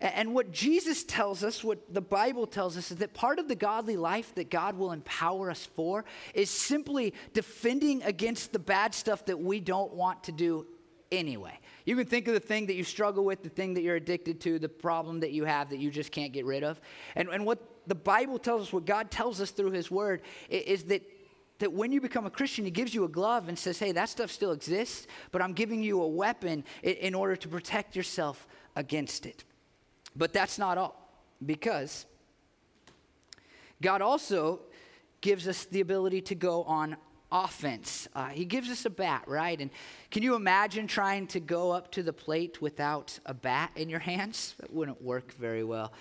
And 0.00 0.34
what 0.34 0.52
Jesus 0.52 1.02
tells 1.04 1.42
us, 1.42 1.64
what 1.64 1.92
the 1.92 2.00
Bible 2.00 2.46
tells 2.46 2.76
us, 2.76 2.90
is 2.90 2.98
that 2.98 3.14
part 3.14 3.38
of 3.38 3.48
the 3.48 3.54
godly 3.54 3.96
life 3.96 4.34
that 4.34 4.50
God 4.50 4.76
will 4.76 4.92
empower 4.92 5.50
us 5.50 5.66
for 5.74 6.04
is 6.34 6.50
simply 6.50 7.14
defending 7.32 8.02
against 8.02 8.52
the 8.52 8.58
bad 8.58 8.94
stuff 8.94 9.24
that 9.26 9.38
we 9.38 9.60
don't 9.60 9.94
want 9.94 10.24
to 10.24 10.32
do 10.32 10.66
anyway. 11.10 11.58
You 11.84 11.96
can 11.96 12.06
think 12.06 12.28
of 12.28 12.34
the 12.34 12.40
thing 12.40 12.66
that 12.66 12.74
you 12.74 12.84
struggle 12.84 13.24
with, 13.24 13.42
the 13.42 13.48
thing 13.48 13.74
that 13.74 13.82
you're 13.82 13.96
addicted 13.96 14.40
to, 14.42 14.58
the 14.58 14.68
problem 14.68 15.20
that 15.20 15.32
you 15.32 15.44
have 15.44 15.70
that 15.70 15.78
you 15.78 15.90
just 15.90 16.12
can't 16.12 16.32
get 16.32 16.46
rid 16.46 16.64
of. 16.64 16.80
And, 17.14 17.28
and 17.28 17.44
what 17.44 17.58
the 17.86 17.94
Bible 17.94 18.38
tells 18.38 18.62
us, 18.62 18.72
what 18.72 18.86
God 18.86 19.10
tells 19.10 19.40
us 19.40 19.50
through 19.50 19.72
His 19.72 19.90
Word, 19.90 20.22
is 20.48 20.84
that 20.84 21.02
that 21.60 21.72
when 21.72 21.92
you 21.92 22.00
become 22.00 22.26
a 22.26 22.30
Christian, 22.30 22.64
he 22.64 22.70
gives 22.70 22.92
you 22.92 23.04
a 23.04 23.08
glove 23.08 23.48
and 23.48 23.56
says, 23.56 23.78
hey, 23.78 23.92
that 23.92 24.08
stuff 24.08 24.30
still 24.30 24.50
exists, 24.50 25.06
but 25.30 25.40
I'm 25.40 25.52
giving 25.52 25.82
you 25.82 26.02
a 26.02 26.08
weapon 26.08 26.64
in 26.82 27.14
order 27.14 27.36
to 27.36 27.48
protect 27.48 27.94
yourself 27.94 28.48
against 28.74 29.24
it. 29.24 29.44
But 30.16 30.32
that's 30.32 30.58
not 30.58 30.78
all, 30.78 31.16
because 31.46 32.06
God 33.80 34.02
also 34.02 34.62
gives 35.20 35.46
us 35.46 35.64
the 35.64 35.80
ability 35.80 36.22
to 36.22 36.34
go 36.34 36.64
on 36.64 36.96
offense. 37.34 38.08
Uh, 38.14 38.28
he 38.28 38.44
gives 38.44 38.70
us 38.70 38.86
a 38.86 38.90
bat, 38.90 39.24
right? 39.26 39.60
And 39.60 39.70
can 40.10 40.22
you 40.22 40.36
imagine 40.36 40.86
trying 40.86 41.26
to 41.28 41.40
go 41.40 41.72
up 41.72 41.90
to 41.92 42.02
the 42.02 42.12
plate 42.12 42.62
without 42.62 43.18
a 43.26 43.34
bat 43.34 43.72
in 43.74 43.88
your 43.90 43.98
hands? 43.98 44.54
That 44.60 44.72
wouldn't 44.72 45.02
work 45.02 45.34
very 45.34 45.64
well. 45.64 45.92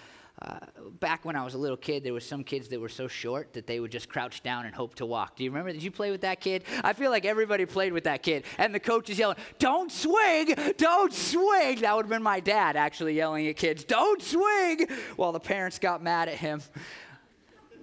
uh, 0.42 0.60
back 1.00 1.24
when 1.25 1.36
I 1.36 1.44
was 1.44 1.54
a 1.54 1.58
little 1.58 1.78
kid, 1.78 2.04
there 2.04 2.12
were 2.12 2.20
some 2.20 2.44
kids 2.44 2.68
that 2.70 2.80
were 2.80 2.90
so 2.90 3.08
short 3.08 3.54
that 3.54 3.68
they 3.68 3.80
would 3.80 3.92
just 3.92 4.10
crouch 4.10 4.42
down 4.44 4.66
and 4.66 4.74
hope 4.74 4.96
to 4.96 5.06
walk. 5.06 5.36
Do 5.36 5.44
you 5.44 5.50
remember? 5.52 5.72
Did 5.72 5.84
you 5.84 5.92
play 5.92 6.12
with 6.12 6.22
that 6.22 6.42
kid? 6.42 6.63
I 6.84 6.94
feel 6.94 7.12
like 7.12 7.24
everybody 7.24 7.66
played 7.66 7.94
with 7.94 8.06
that 8.06 8.24
kid. 8.24 8.44
And 8.58 8.74
the 8.74 8.80
coach 8.80 9.10
is 9.10 9.20
yelling, 9.20 9.38
Don't 9.60 9.92
swing! 9.92 10.54
Don't 10.78 11.13
swing! 11.13 11.82
That 11.82 11.96
would 11.96 12.06
have 12.06 12.10
been 12.10 12.24
my 12.24 12.40
dad 12.40 12.75
actually 12.75 13.13
yelling 13.13 13.48
at 13.48 13.56
kids, 13.56 13.84
Don't 13.84 14.22
swing! 14.22 14.88
While 15.16 15.32
the 15.32 15.40
parents 15.40 15.80
got 15.80 16.04
mad 16.04 16.30
at 16.30 16.36
him. 16.36 16.62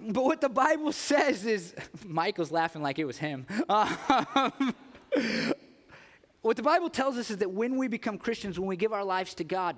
But 0.01 0.25
what 0.25 0.41
the 0.41 0.49
Bible 0.49 0.93
says 0.93 1.45
is, 1.45 1.75
Michael's 2.07 2.51
laughing 2.51 2.83
like 2.83 2.99
it 2.99 3.05
was 3.05 3.19
him. 3.19 3.47
Um, 3.69 4.75
what 6.43 6.57
the 6.57 6.63
Bible 6.63 6.89
tells 6.89 7.17
us 7.17 7.31
is 7.31 7.39
that 7.39 7.51
when 7.51 7.77
we 7.77 7.87
become 7.89 8.17
Christians, 8.17 8.59
when 8.59 8.69
we 8.69 8.77
give 8.77 8.93
our 8.93 9.05
lives 9.05 9.35
to 9.35 9.45
God, 9.45 9.77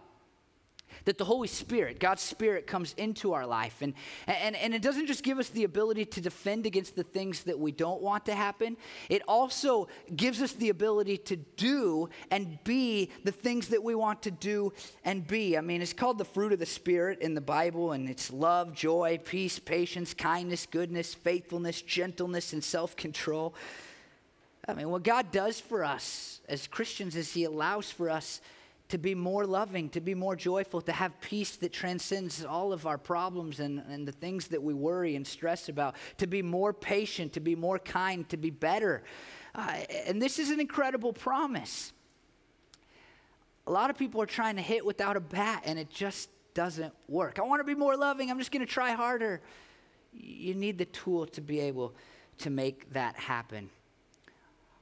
that 1.04 1.18
the 1.18 1.24
Holy 1.24 1.48
Spirit, 1.48 1.98
God's 1.98 2.22
Spirit, 2.22 2.66
comes 2.66 2.94
into 2.96 3.32
our 3.32 3.46
life. 3.46 3.82
And, 3.82 3.94
and, 4.26 4.56
and 4.56 4.74
it 4.74 4.82
doesn't 4.82 5.06
just 5.06 5.22
give 5.22 5.38
us 5.38 5.48
the 5.48 5.64
ability 5.64 6.04
to 6.06 6.20
defend 6.20 6.66
against 6.66 6.96
the 6.96 7.02
things 7.02 7.44
that 7.44 7.58
we 7.58 7.72
don't 7.72 8.02
want 8.02 8.26
to 8.26 8.34
happen, 8.34 8.76
it 9.08 9.22
also 9.26 9.88
gives 10.14 10.42
us 10.42 10.52
the 10.52 10.68
ability 10.68 11.18
to 11.18 11.36
do 11.36 12.08
and 12.30 12.58
be 12.64 13.10
the 13.24 13.32
things 13.32 13.68
that 13.68 13.82
we 13.82 13.94
want 13.94 14.22
to 14.22 14.30
do 14.30 14.72
and 15.04 15.26
be. 15.26 15.56
I 15.56 15.60
mean, 15.60 15.82
it's 15.82 15.92
called 15.92 16.18
the 16.18 16.24
fruit 16.24 16.52
of 16.52 16.58
the 16.58 16.66
Spirit 16.66 17.20
in 17.20 17.34
the 17.34 17.40
Bible, 17.40 17.92
and 17.92 18.08
it's 18.08 18.32
love, 18.32 18.74
joy, 18.74 19.18
peace, 19.24 19.58
patience, 19.58 20.14
kindness, 20.14 20.66
goodness, 20.70 21.14
faithfulness, 21.14 21.82
gentleness, 21.82 22.52
and 22.52 22.62
self 22.62 22.96
control. 22.96 23.54
I 24.66 24.74
mean, 24.74 24.90
what 24.90 25.02
God 25.02 25.32
does 25.32 25.58
for 25.58 25.84
us 25.84 26.40
as 26.48 26.66
Christians 26.66 27.16
is 27.16 27.32
He 27.32 27.44
allows 27.44 27.90
for 27.90 28.08
us 28.08 28.40
to 28.92 28.98
be 28.98 29.14
more 29.14 29.46
loving, 29.46 29.88
to 29.88 30.02
be 30.02 30.14
more 30.14 30.36
joyful, 30.36 30.82
to 30.82 30.92
have 30.92 31.18
peace 31.22 31.56
that 31.56 31.72
transcends 31.72 32.44
all 32.44 32.74
of 32.74 32.86
our 32.86 32.98
problems 32.98 33.58
and, 33.58 33.82
and 33.88 34.06
the 34.06 34.12
things 34.12 34.48
that 34.48 34.62
we 34.62 34.74
worry 34.74 35.16
and 35.16 35.26
stress 35.26 35.70
about, 35.70 35.96
to 36.18 36.26
be 36.26 36.42
more 36.42 36.74
patient, 36.74 37.32
to 37.32 37.40
be 37.40 37.56
more 37.56 37.78
kind, 37.78 38.28
to 38.28 38.36
be 38.36 38.50
better. 38.50 39.02
Uh, 39.54 39.78
and 40.06 40.20
this 40.20 40.38
is 40.38 40.50
an 40.50 40.60
incredible 40.60 41.10
promise. 41.10 41.94
A 43.66 43.72
lot 43.72 43.88
of 43.88 43.96
people 43.96 44.20
are 44.20 44.26
trying 44.26 44.56
to 44.56 44.62
hit 44.62 44.84
without 44.84 45.16
a 45.16 45.20
bat, 45.20 45.62
and 45.64 45.78
it 45.78 45.88
just 45.88 46.28
doesn't 46.52 46.92
work. 47.08 47.38
I 47.38 47.42
want 47.44 47.60
to 47.60 47.64
be 47.64 47.74
more 47.74 47.96
loving, 47.96 48.30
I'm 48.30 48.38
just 48.38 48.52
going 48.52 48.66
to 48.66 48.70
try 48.70 48.90
harder. 48.90 49.40
You 50.12 50.52
need 50.54 50.76
the 50.76 50.84
tool 50.84 51.24
to 51.28 51.40
be 51.40 51.60
able 51.60 51.94
to 52.40 52.50
make 52.50 52.92
that 52.92 53.16
happen. 53.16 53.70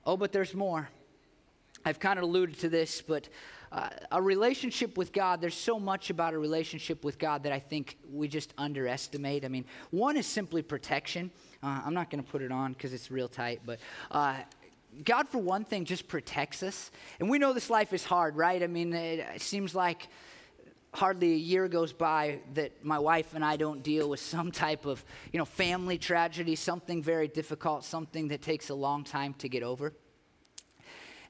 Oh, 0.05 0.17
but 0.17 0.33
there's 0.33 0.53
more. 0.53 0.89
I've 1.85 1.99
kind 1.99 2.19
of 2.19 2.25
alluded 2.25 2.59
to 2.61 2.69
this, 2.69 3.01
but 3.01 3.29
uh, 3.73 3.89
a 4.11 4.21
relationship 4.21 4.99
with 4.99 5.13
God, 5.13 5.41
there's 5.41 5.55
so 5.55 5.79
much 5.79 6.11
about 6.11 6.35
a 6.35 6.39
relationship 6.39 7.05
with 7.05 7.19
God 7.19 7.45
that 7.45 7.53
I 7.53 7.59
think 7.59 7.97
we 8.11 8.27
just 8.27 8.53
underestimate. 8.59 9.45
I 9.45 9.49
mean, 9.49 9.65
one 9.91 10.17
is 10.17 10.27
simply 10.27 10.63
protection. 10.63 11.31
Uh, 11.63 11.81
I'm 11.85 11.95
not 11.95 12.11
going 12.11 12.23
to 12.23 12.29
put 12.29 12.43
it 12.43 12.51
on 12.51 12.73
because 12.73 12.93
it's 12.93 13.11
real 13.11 13.29
tight, 13.29 13.61
but. 13.65 13.79
Uh, 14.11 14.37
God, 15.05 15.29
for 15.29 15.39
one 15.39 15.65
thing, 15.65 15.85
just 15.85 16.09
protects 16.09 16.65
us. 16.65 16.91
And 17.21 17.31
we 17.31 17.39
know 17.39 17.53
this 17.53 17.71
life 17.71 17.93
is 17.93 18.05
hard, 18.05 18.37
right? 18.37 18.61
I 18.61 18.67
mean, 18.67 18.93
it, 18.93 19.21
it 19.37 19.41
seems 19.41 19.73
like 19.73 20.09
hardly 20.93 21.33
a 21.33 21.37
year 21.37 21.69
goes 21.69 21.93
by 21.93 22.41
that 22.55 22.85
my 22.85 22.99
wife 22.99 23.35
and 23.35 23.45
I 23.45 23.57
don't 23.57 23.83
deal 23.83 24.09
with 24.09 24.19
some 24.19 24.51
type 24.51 24.87
of, 24.87 25.05
you 25.33 25.39
know, 25.39 25.45
family 25.45 25.97
tragedy, 25.97 26.57
something 26.57 27.03
very 27.03 27.29
difficult, 27.29 27.85
something 27.85 28.29
that 28.29 28.43
takes 28.43 28.71
a 28.71 28.75
long 28.75 29.05
time 29.05 29.35
to 29.35 29.49
get 29.49 29.63
over. 29.63 29.93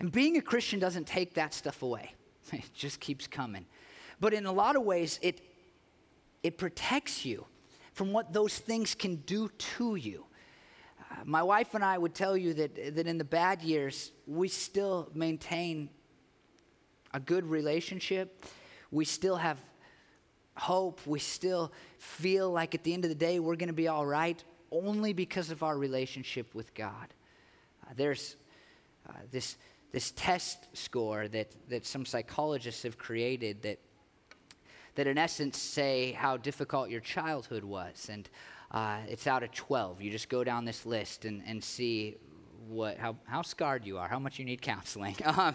And 0.00 0.11
being 0.11 0.37
a 0.38 0.42
Christian 0.42 0.80
doesn't 0.80 1.07
take 1.07 1.35
that 1.35 1.54
stuff 1.54 1.83
away. 1.83 2.14
It 2.52 2.64
just 2.75 2.99
keeps 2.99 3.28
coming. 3.28 3.66
But 4.19 4.35
in 4.35 4.45
a 4.45 4.52
lot 4.52 4.75
of 4.75 4.83
ways, 4.83 5.21
it, 5.23 5.40
it 6.42 6.59
protects 6.59 7.25
you 7.25 7.47
from 7.92 8.12
what 8.12 8.33
those 8.33 8.59
things 8.59 8.95
can 8.95 9.16
do 9.16 9.50
to 9.76 9.95
you. 9.95 10.25
Uh, 10.99 11.16
my 11.25 11.42
wife 11.42 11.75
and 11.75 11.85
I 11.85 11.97
would 11.97 12.14
tell 12.14 12.37
you 12.37 12.54
that, 12.54 12.97
that 12.97 13.07
in 13.07 13.19
the 13.19 13.25
bad 13.25 13.62
years, 13.62 14.11
we 14.26 14.49
still 14.49 15.11
maintain 15.14 15.90
a 17.14 17.21
good 17.21 17.45
relationship. 17.45 18.45
We 18.90 19.04
still 19.04 19.37
have 19.37 19.59
hope. 20.57 21.07
We 21.07 21.19
still 21.19 21.73
feel 21.99 22.50
like 22.50 22.75
at 22.75 22.85
the 22.85 22.92
end 22.92 23.04
of 23.04 23.11
the 23.11 23.14
day, 23.14 23.38
we're 23.38 23.57
going 23.57 23.69
to 23.69 23.75
be 23.75 23.88
all 23.88 24.07
right 24.07 24.42
only 24.71 25.12
because 25.12 25.50
of 25.50 25.62
our 25.62 25.76
relationship 25.76 26.54
with 26.54 26.75
God. 26.75 27.14
Uh, 27.85 27.92
there's 27.97 28.37
uh, 29.09 29.12
this 29.30 29.57
this 29.92 30.12
test 30.12 30.68
score 30.73 31.28
that, 31.28 31.54
that 31.68 31.85
some 31.85 32.04
psychologists 32.04 32.82
have 32.82 32.97
created 32.99 33.62
that, 33.62 33.78
that 34.94 35.06
in 35.06 35.18
essence 35.18 35.59
say 35.59 36.12
how 36.12 36.37
difficult 36.37 36.90
your 36.90 37.00
childhood 37.00 37.64
was. 37.64 38.09
And 38.11 38.28
uh, 38.70 38.99
it's 39.09 39.26
out 39.26 39.42
of 39.42 39.50
12. 39.50 40.00
You 40.00 40.11
just 40.11 40.28
go 40.28 40.44
down 40.44 40.64
this 40.64 40.87
list 40.87 41.25
and, 41.25 41.42
and 41.47 41.62
see 41.62 42.16
what, 42.68 42.99
how, 42.99 43.16
how 43.25 43.42
scarred 43.42 43.85
you 43.85 43.99
are, 43.99 44.09
how 44.09 44.18
much 44.18 44.38
you 44.38 44.44
need 44.44 44.62
counseling. 44.62 45.16
Um, 45.26 45.54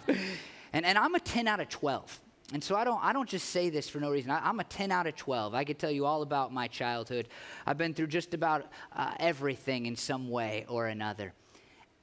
and, 0.73 0.85
and 0.85 0.97
I'm 0.97 1.15
a 1.15 1.19
10 1.21 1.47
out 1.47 1.61
of 1.61 1.69
12. 1.69 2.19
And 2.53 2.61
so 2.61 2.75
I 2.75 2.83
don't, 2.83 3.01
I 3.01 3.13
don't 3.13 3.29
just 3.29 3.49
say 3.49 3.69
this 3.69 3.87
for 3.89 3.99
no 3.99 4.11
reason. 4.11 4.29
I, 4.29 4.49
am 4.49 4.59
a 4.59 4.63
10 4.65 4.91
out 4.91 5.07
of 5.07 5.15
12. 5.15 5.53
I 5.53 5.63
could 5.63 5.79
tell 5.79 5.89
you 5.89 6.05
all 6.05 6.21
about 6.21 6.53
my 6.53 6.67
childhood. 6.67 7.29
I've 7.65 7.77
been 7.77 7.93
through 7.93 8.07
just 8.07 8.33
about 8.33 8.65
uh, 8.93 9.13
everything 9.19 9.85
in 9.85 9.95
some 9.95 10.29
way 10.29 10.65
or 10.67 10.87
another. 10.87 11.33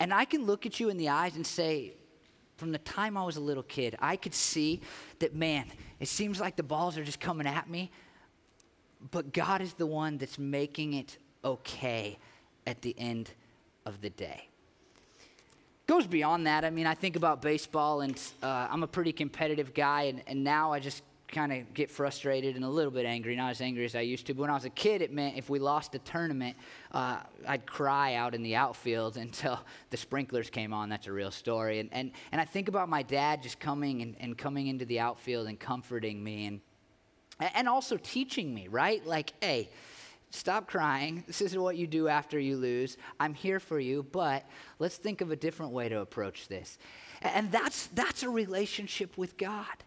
And 0.01 0.13
I 0.13 0.25
can 0.25 0.47
look 0.47 0.65
at 0.65 0.81
you 0.81 0.89
in 0.89 0.97
the 0.97 1.11
eyes 1.11 1.37
and 1.37 1.47
say, 1.47 1.95
from 2.63 2.71
the 2.71 2.79
time 2.79 3.17
I 3.17 3.25
was 3.25 3.37
a 3.37 3.41
little 3.41 3.65
kid, 3.65 3.97
I 3.99 4.15
could 4.15 4.33
see 4.33 4.81
that, 5.19 5.35
man, 5.35 5.65
it 5.99 6.07
seems 6.07 6.39
like 6.39 6.55
the 6.55 6.63
balls 6.63 6.97
are 6.97 7.03
just 7.03 7.19
coming 7.19 7.45
at 7.45 7.69
me, 7.69 7.91
but 9.11 9.33
God 9.33 9.61
is 9.61 9.73
the 9.73 9.85
one 9.85 10.17
that's 10.17 10.39
making 10.39 10.95
it 10.95 11.19
okay 11.45 12.19
at 12.65 12.81
the 12.81 12.95
end 12.97 13.33
of 13.85 14.01
the 14.01 14.11
day. 14.11 14.47
Goes 15.89 16.07
beyond 16.07 16.47
that. 16.47 16.65
I 16.65 16.71
mean, 16.71 16.87
I 16.87 16.95
think 16.95 17.17
about 17.17 17.43
baseball, 17.43 18.03
and 18.03 18.17
uh, 18.45 18.69
I'm 18.71 18.85
a 18.85 18.87
pretty 18.87 19.13
competitive 19.13 19.75
guy, 19.75 20.03
and, 20.03 20.23
and 20.29 20.45
now 20.45 20.73
I 20.73 20.79
just 20.79 21.03
kind 21.33 21.53
of 21.53 21.75
get 21.75 21.91
frustrated 21.91 22.55
and 22.55 22.65
a 22.65 22.69
little 22.69 22.91
bit 22.91 23.07
angry, 23.07 23.35
not 23.35 23.51
as 23.51 23.61
angry 23.61 23.85
as 23.85 23.97
I 23.97 24.03
used 24.03 24.27
to. 24.27 24.35
But 24.35 24.43
when 24.43 24.51
I 24.51 24.55
was 24.55 24.67
a 24.67 24.71
kid, 24.71 25.03
it 25.03 25.13
meant 25.13 25.37
if 25.37 25.49
we 25.51 25.59
lost 25.59 25.95
a 25.95 25.99
tournament, 26.01 26.57
uh, 26.93 27.21
I'd 27.49 27.67
cry 27.67 28.15
out 28.15 28.35
in 28.35 28.43
the 28.43 28.55
outfield 28.55 29.17
until 29.27 29.59
the 29.91 29.97
sprinklers 29.97 30.51
came 30.51 30.73
on. 30.73 30.89
That's 30.89 31.07
a 31.07 31.13
real 31.13 31.31
story. 31.31 31.81
And, 31.81 31.89
and, 31.93 32.13
and 32.31 32.41
I 32.41 32.45
think 32.45 32.69
about 32.69 32.89
my 32.89 33.03
dad 33.03 33.43
just 33.43 33.59
coming 33.59 34.03
and, 34.03 34.15
and 34.21 34.39
coming 34.39 34.69
into 34.69 34.85
the 34.85 35.01
outfield 35.01 35.49
and 35.49 35.59
comforting 35.59 36.23
me 36.23 36.47
and, 36.47 36.61
and 37.55 37.69
also 37.69 37.97
teaching 37.97 38.55
me, 38.55 38.69
right? 38.69 39.05
Like, 39.05 39.33
hey, 39.41 39.71
stop 40.31 40.69
crying. 40.69 41.25
This 41.27 41.41
is 41.41 41.57
what 41.57 41.77
you 41.77 41.87
do 41.87 42.09
after 42.09 42.39
you 42.39 42.57
lose. 42.59 42.99
I'm 43.19 43.33
here 43.33 43.59
for 43.59 43.81
you, 43.81 44.05
but 44.13 44.45
let's 44.79 44.97
think 44.97 45.23
of 45.23 45.31
a 45.31 45.37
different 45.37 45.73
way 45.73 45.89
to 45.89 46.01
approach 46.01 46.49
this. 46.49 46.79
And 47.23 47.51
that's, 47.51 47.87
that's 47.89 48.23
a 48.23 48.29
relationship 48.29 49.17
with 49.17 49.39
God. 49.39 49.85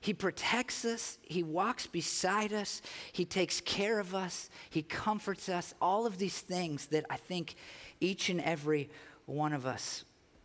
He 0.00 0.14
protects 0.14 0.84
us, 0.84 1.18
He 1.22 1.42
walks 1.42 1.86
beside 1.86 2.52
us, 2.52 2.80
He 3.12 3.24
takes 3.24 3.60
care 3.60 4.00
of 4.00 4.14
us, 4.14 4.48
He 4.70 4.82
comforts 4.82 5.48
us. 5.48 5.74
All 5.80 6.06
of 6.06 6.18
these 6.18 6.40
things 6.40 6.86
that 6.86 7.04
I 7.10 7.16
think 7.16 7.54
each 8.00 8.30
and 8.30 8.40
every 8.40 8.88
one 9.26 9.52
of 9.52 9.66
us 9.66 10.04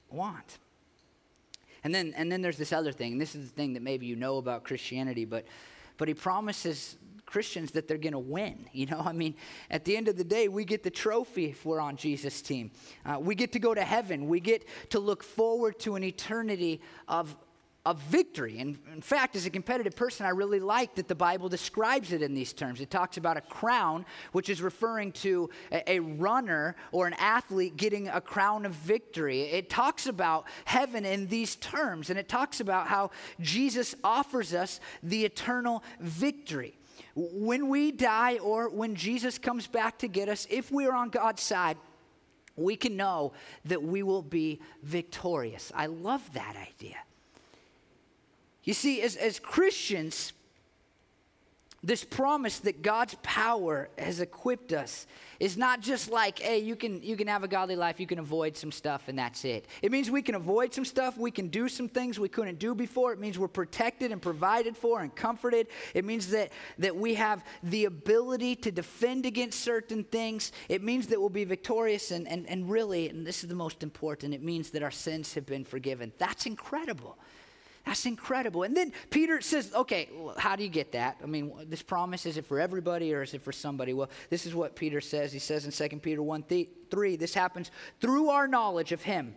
want. 0.09 0.59
And 1.85 1.93
then, 1.93 2.13
and 2.17 2.31
then 2.31 2.41
there's 2.41 2.57
this 2.57 2.73
other 2.73 2.91
thing. 2.91 3.17
This 3.17 3.35
is 3.35 3.49
the 3.49 3.55
thing 3.55 3.73
that 3.73 3.83
maybe 3.83 4.07
you 4.07 4.15
know 4.15 4.37
about 4.37 4.63
Christianity, 4.63 5.23
but, 5.23 5.45
but 5.97 6.07
he 6.07 6.13
promises 6.13 6.97
Christians 7.25 7.71
that 7.71 7.87
they're 7.87 7.97
going 7.97 8.13
to 8.13 8.19
win. 8.19 8.65
You 8.75 8.87
know, 8.87 9.01
I 9.05 9.13
mean, 9.13 9.35
at 9.71 9.85
the 9.85 9.95
end 9.95 10.09
of 10.09 10.17
the 10.17 10.23
day, 10.23 10.49
we 10.49 10.65
get 10.65 10.83
the 10.83 10.89
trophy 10.89 11.45
if 11.45 11.65
we're 11.65 11.79
on 11.79 11.95
Jesus' 11.95 12.41
team. 12.41 12.71
Uh, 13.05 13.19
we 13.21 13.35
get 13.35 13.53
to 13.53 13.59
go 13.59 13.73
to 13.73 13.83
heaven. 13.83 14.27
We 14.27 14.41
get 14.41 14.65
to 14.89 14.99
look 14.99 15.23
forward 15.23 15.79
to 15.79 15.95
an 15.95 16.03
eternity 16.03 16.81
of, 17.07 17.35
of 17.85 17.99
victory. 17.99 18.59
And 18.59 18.79
in 18.93 19.01
fact, 19.01 19.35
as 19.35 19.45
a 19.45 19.49
competitive 19.49 19.95
person, 19.95 20.25
I 20.25 20.29
really 20.29 20.59
like 20.59 20.95
that 20.95 21.07
the 21.07 21.15
Bible 21.15 21.49
describes 21.49 22.11
it 22.11 22.21
in 22.23 22.33
these 22.33 22.51
terms. 22.51 22.81
It 22.81 22.89
talks 22.89 23.17
about 23.17 23.37
a 23.37 23.41
crown, 23.41 24.05
which 24.31 24.49
is 24.49 24.61
referring 24.61 25.11
to 25.13 25.49
a, 25.71 25.91
a, 25.91 25.99
runner 25.99 26.75
or 26.91 27.05
an 27.05 27.13
athlete 27.13 27.77
getting 27.77 28.07
a 28.07 28.19
crown 28.19 28.65
of 28.65 28.71
victory. 28.71 29.41
It 29.41 29.69
talks 29.69 30.07
about 30.07 30.45
heaven 30.65 31.05
in 31.05 31.27
these 31.27 31.55
terms, 31.57 32.09
and 32.09 32.17
it 32.17 32.27
talks 32.27 32.59
about 32.59 32.87
how 32.87 33.11
Jesus 33.39 33.93
offers 34.03 34.53
us 34.53 34.79
the 35.03 35.23
eternal 35.23 35.83
victory. 35.99 36.77
When 37.13 37.69
we 37.69 37.91
die 37.91 38.37
or 38.37 38.69
when 38.69 38.95
Jesus 38.95 39.37
comes 39.37 39.67
back 39.67 39.99
to 39.99 40.07
get 40.07 40.27
us, 40.27 40.47
if 40.49 40.71
we 40.71 40.87
are 40.87 40.93
on 40.93 41.09
God's 41.09 41.43
side, 41.43 41.77
we 42.55 42.75
can 42.75 42.97
know 42.97 43.33
that 43.65 43.83
we 43.83 44.01
will 44.01 44.21
be 44.21 44.59
victorious. 44.81 45.71
I 45.75 45.85
love 45.85 46.33
that 46.33 46.55
idea. 46.55 46.97
You 48.65 48.73
see, 48.73 49.01
as, 49.01 49.15
as 49.15 49.39
Christians, 49.39 50.33
this 51.83 52.03
promise 52.03 52.59
that 52.59 52.81
God's 52.81 53.15
power 53.21 53.89
has 53.95 54.19
equipped 54.19 54.73
us 54.73 55.05
is 55.39 55.55
not 55.55 55.81
just 55.81 56.09
like, 56.09 56.39
hey, 56.39 56.57
you 56.57 56.75
can, 56.75 57.03
you 57.03 57.15
can 57.15 57.27
have 57.27 57.43
a 57.43 57.47
godly 57.47 57.75
life, 57.75 57.99
you 57.99 58.07
can 58.07 58.17
avoid 58.17 58.57
some 58.57 58.71
stuff, 58.71 59.03
and 59.07 59.19
that's 59.19 59.45
it. 59.45 59.67
It 59.83 59.91
means 59.91 60.09
we 60.09 60.23
can 60.23 60.33
avoid 60.33 60.73
some 60.73 60.83
stuff, 60.83 61.15
we 61.15 61.29
can 61.29 61.49
do 61.49 61.69
some 61.69 61.87
things 61.87 62.19
we 62.19 62.29
couldn't 62.29 62.57
do 62.57 62.73
before. 62.73 63.13
It 63.13 63.19
means 63.19 63.37
we're 63.37 63.47
protected 63.47 64.11
and 64.11 64.19
provided 64.19 64.75
for 64.75 65.01
and 65.01 65.13
comforted. 65.13 65.67
It 65.93 66.05
means 66.05 66.27
that, 66.29 66.51
that 66.79 66.95
we 66.95 67.13
have 67.15 67.43
the 67.61 67.85
ability 67.85 68.55
to 68.57 68.71
defend 68.71 69.27
against 69.27 69.59
certain 69.59 70.05
things. 70.05 70.53
It 70.69 70.81
means 70.81 71.05
that 71.07 71.19
we'll 71.19 71.29
be 71.29 71.43
victorious, 71.43 72.09
and, 72.09 72.27
and, 72.27 72.49
and 72.49 72.67
really, 72.67 73.09
and 73.09 73.27
this 73.27 73.43
is 73.43 73.49
the 73.49 73.55
most 73.55 73.83
important, 73.83 74.33
it 74.33 74.41
means 74.41 74.71
that 74.71 74.81
our 74.81 74.89
sins 74.89 75.35
have 75.35 75.45
been 75.45 75.65
forgiven. 75.65 76.13
That's 76.17 76.47
incredible. 76.47 77.19
That's 77.85 78.05
incredible. 78.05 78.63
And 78.63 78.75
then 78.75 78.93
Peter 79.11 79.41
says, 79.41 79.71
okay, 79.73 80.09
well, 80.13 80.35
how 80.37 80.55
do 80.55 80.63
you 80.63 80.69
get 80.69 80.93
that? 80.93 81.17
I 81.21 81.27
mean, 81.27 81.51
this 81.67 81.83
promise, 81.83 82.25
is 82.25 82.37
it 82.37 82.45
for 82.45 82.59
everybody 82.59 83.13
or 83.13 83.21
is 83.21 83.33
it 83.33 83.43
for 83.43 83.51
somebody? 83.51 83.93
Well, 83.93 84.09
this 84.29 84.45
is 84.45 84.55
what 84.55 84.75
Peter 84.75 85.01
says. 85.01 85.31
He 85.31 85.39
says 85.39 85.65
in 85.65 85.89
2 85.89 85.97
Peter 85.99 86.23
1 86.23 86.45
3, 86.89 87.15
this 87.15 87.33
happens 87.33 87.69
through 88.01 88.29
our 88.29 88.47
knowledge 88.47 88.91
of 88.91 89.03
him 89.03 89.35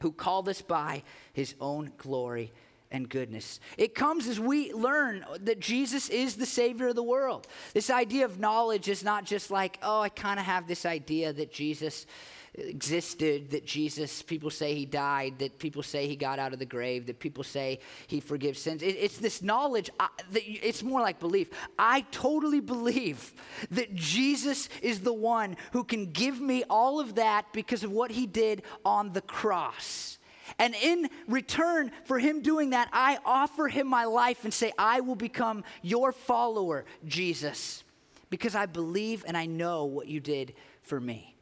who 0.00 0.12
called 0.12 0.48
us 0.48 0.60
by 0.60 1.02
his 1.32 1.54
own 1.60 1.92
glory 1.96 2.52
and 2.90 3.08
goodness. 3.08 3.58
It 3.78 3.94
comes 3.94 4.28
as 4.28 4.38
we 4.38 4.72
learn 4.74 5.24
that 5.40 5.58
Jesus 5.58 6.10
is 6.10 6.36
the 6.36 6.44
Savior 6.44 6.88
of 6.88 6.94
the 6.94 7.02
world. 7.02 7.46
This 7.72 7.88
idea 7.88 8.26
of 8.26 8.38
knowledge 8.38 8.88
is 8.88 9.02
not 9.02 9.24
just 9.24 9.50
like, 9.50 9.78
oh, 9.82 10.00
I 10.00 10.10
kind 10.10 10.38
of 10.38 10.44
have 10.44 10.68
this 10.68 10.84
idea 10.84 11.32
that 11.32 11.52
Jesus 11.52 12.06
existed, 12.54 13.50
that 13.50 13.64
Jesus, 13.64 14.20
people 14.22 14.50
say 14.50 14.74
he 14.74 14.84
died, 14.84 15.38
that 15.38 15.58
people 15.58 15.82
say 15.82 16.06
he 16.06 16.16
got 16.16 16.38
out 16.38 16.52
of 16.52 16.58
the 16.58 16.66
grave, 16.66 17.06
that 17.06 17.18
people 17.18 17.42
say 17.42 17.78
he 18.06 18.20
forgives 18.20 18.60
sins. 18.60 18.82
It, 18.82 18.96
it's 18.98 19.18
this 19.18 19.42
knowledge 19.42 19.90
I, 19.98 20.08
that 20.32 20.42
it's 20.44 20.82
more 20.82 21.00
like 21.00 21.18
belief. 21.18 21.48
I 21.78 22.02
totally 22.10 22.60
believe 22.60 23.32
that 23.70 23.94
Jesus 23.94 24.68
is 24.82 25.00
the 25.00 25.12
one 25.14 25.56
who 25.72 25.84
can 25.84 26.12
give 26.12 26.40
me 26.40 26.64
all 26.68 27.00
of 27.00 27.14
that 27.14 27.46
because 27.52 27.84
of 27.84 27.90
what 27.90 28.10
he 28.10 28.26
did 28.26 28.62
on 28.84 29.12
the 29.12 29.22
cross. 29.22 30.18
And 30.58 30.74
in 30.74 31.08
return 31.28 31.90
for 32.04 32.18
him 32.18 32.42
doing 32.42 32.70
that, 32.70 32.90
I 32.92 33.18
offer 33.24 33.68
him 33.68 33.86
my 33.86 34.04
life 34.04 34.44
and 34.44 34.52
say, 34.52 34.72
I 34.76 35.00
will 35.00 35.14
become 35.14 35.64
your 35.80 36.12
follower, 36.12 36.84
Jesus, 37.06 37.82
because 38.28 38.54
I 38.54 38.66
believe 38.66 39.24
and 39.26 39.36
I 39.36 39.46
know 39.46 39.86
what 39.86 40.08
you 40.08 40.20
did 40.20 40.52
for 40.82 41.00
me. 41.00 41.32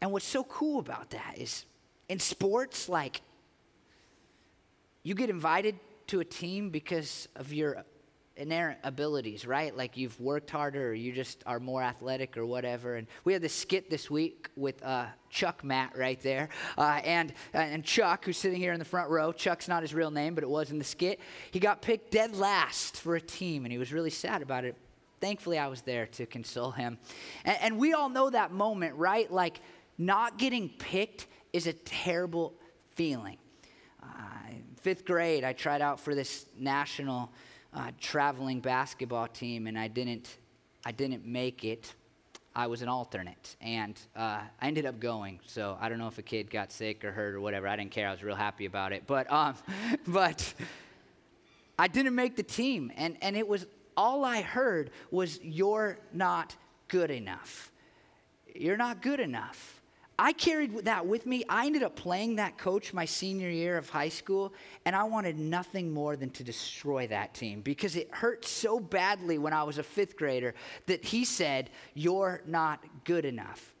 And 0.00 0.12
what's 0.12 0.26
so 0.26 0.44
cool 0.44 0.80
about 0.80 1.10
that 1.10 1.34
is 1.36 1.64
in 2.08 2.18
sports, 2.18 2.88
like, 2.88 3.20
you 5.02 5.14
get 5.14 5.30
invited 5.30 5.78
to 6.08 6.20
a 6.20 6.24
team 6.24 6.70
because 6.70 7.28
of 7.36 7.52
your 7.52 7.84
inherent 8.36 8.78
abilities, 8.84 9.46
right? 9.46 9.76
Like 9.76 9.96
you've 9.96 10.18
worked 10.18 10.50
harder 10.50 10.88
or 10.88 10.94
you 10.94 11.12
just 11.12 11.42
are 11.46 11.60
more 11.60 11.82
athletic 11.82 12.38
or 12.38 12.46
whatever. 12.46 12.96
And 12.96 13.06
we 13.24 13.34
had 13.34 13.42
this 13.42 13.52
skit 13.52 13.90
this 13.90 14.10
week 14.10 14.48
with 14.56 14.82
uh, 14.82 15.06
Chuck 15.28 15.62
Matt 15.62 15.96
right 15.96 16.20
there. 16.20 16.48
Uh, 16.76 17.00
and, 17.04 17.32
uh, 17.54 17.58
and 17.58 17.84
Chuck, 17.84 18.24
who's 18.24 18.38
sitting 18.38 18.58
here 18.58 18.72
in 18.72 18.78
the 18.78 18.84
front 18.84 19.10
row, 19.10 19.30
Chuck's 19.30 19.68
not 19.68 19.82
his 19.82 19.92
real 19.92 20.10
name, 20.10 20.34
but 20.34 20.42
it 20.42 20.48
was 20.48 20.70
in 20.70 20.78
the 20.78 20.84
skit. 20.84 21.20
He 21.50 21.60
got 21.60 21.82
picked 21.82 22.10
dead 22.10 22.34
last 22.34 22.96
for 22.96 23.14
a 23.14 23.20
team 23.20 23.64
and 23.66 23.72
he 23.72 23.78
was 23.78 23.92
really 23.92 24.10
sad 24.10 24.40
about 24.42 24.64
it. 24.64 24.74
Thankfully, 25.20 25.58
I 25.58 25.66
was 25.66 25.82
there 25.82 26.06
to 26.06 26.24
console 26.24 26.70
him. 26.70 26.98
And, 27.44 27.58
and 27.60 27.78
we 27.78 27.92
all 27.92 28.08
know 28.08 28.30
that 28.30 28.52
moment, 28.52 28.94
right? 28.96 29.30
Like, 29.30 29.60
not 30.00 30.38
getting 30.38 30.70
picked 30.70 31.26
is 31.52 31.66
a 31.66 31.74
terrible 31.74 32.54
feeling. 32.94 33.36
Uh, 34.02 34.06
fifth 34.80 35.04
grade, 35.04 35.44
I 35.44 35.52
tried 35.52 35.82
out 35.82 36.00
for 36.00 36.14
this 36.14 36.46
national 36.58 37.30
uh, 37.74 37.90
traveling 38.00 38.60
basketball 38.60 39.28
team, 39.28 39.66
and 39.66 39.78
I 39.78 39.88
didn't, 39.88 40.38
I 40.86 40.92
didn't 40.92 41.26
make 41.26 41.64
it. 41.64 41.94
I 42.56 42.66
was 42.66 42.80
an 42.80 42.88
alternate, 42.88 43.56
and 43.60 44.00
uh, 44.16 44.40
I 44.60 44.66
ended 44.66 44.86
up 44.86 44.98
going. 45.00 45.38
So 45.46 45.76
I 45.78 45.90
don't 45.90 45.98
know 45.98 46.08
if 46.08 46.16
a 46.16 46.22
kid 46.22 46.50
got 46.50 46.72
sick 46.72 47.04
or 47.04 47.12
hurt 47.12 47.34
or 47.34 47.40
whatever. 47.42 47.68
I 47.68 47.76
didn't 47.76 47.92
care. 47.92 48.08
I 48.08 48.10
was 48.10 48.22
real 48.24 48.34
happy 48.34 48.64
about 48.64 48.92
it. 48.92 49.04
But, 49.06 49.30
um, 49.30 49.54
but 50.08 50.54
I 51.78 51.88
didn't 51.88 52.14
make 52.14 52.36
the 52.36 52.42
team, 52.42 52.90
and, 52.96 53.18
and 53.20 53.36
it 53.36 53.46
was 53.46 53.66
all 53.98 54.24
I 54.24 54.40
heard 54.40 54.92
was, 55.10 55.38
"You're 55.42 55.98
not 56.10 56.56
good 56.88 57.10
enough. 57.10 57.70
You're 58.54 58.78
not 58.78 59.02
good 59.02 59.20
enough." 59.20 59.79
I 60.20 60.34
carried 60.34 60.84
that 60.84 61.06
with 61.06 61.24
me. 61.24 61.44
I 61.48 61.64
ended 61.64 61.82
up 61.82 61.96
playing 61.96 62.36
that 62.36 62.58
coach 62.58 62.92
my 62.92 63.06
senior 63.06 63.48
year 63.48 63.78
of 63.78 63.88
high 63.88 64.10
school, 64.10 64.52
and 64.84 64.94
I 64.94 65.04
wanted 65.04 65.38
nothing 65.38 65.90
more 65.90 66.14
than 66.14 66.28
to 66.32 66.44
destroy 66.44 67.06
that 67.06 67.32
team 67.32 67.62
because 67.62 67.96
it 67.96 68.10
hurt 68.12 68.44
so 68.44 68.78
badly 68.78 69.38
when 69.38 69.54
I 69.54 69.62
was 69.62 69.78
a 69.78 69.82
fifth 69.82 70.18
grader 70.18 70.54
that 70.84 71.02
he 71.06 71.24
said, 71.24 71.70
You're 71.94 72.42
not 72.46 72.84
good 73.04 73.24
enough. 73.24 73.74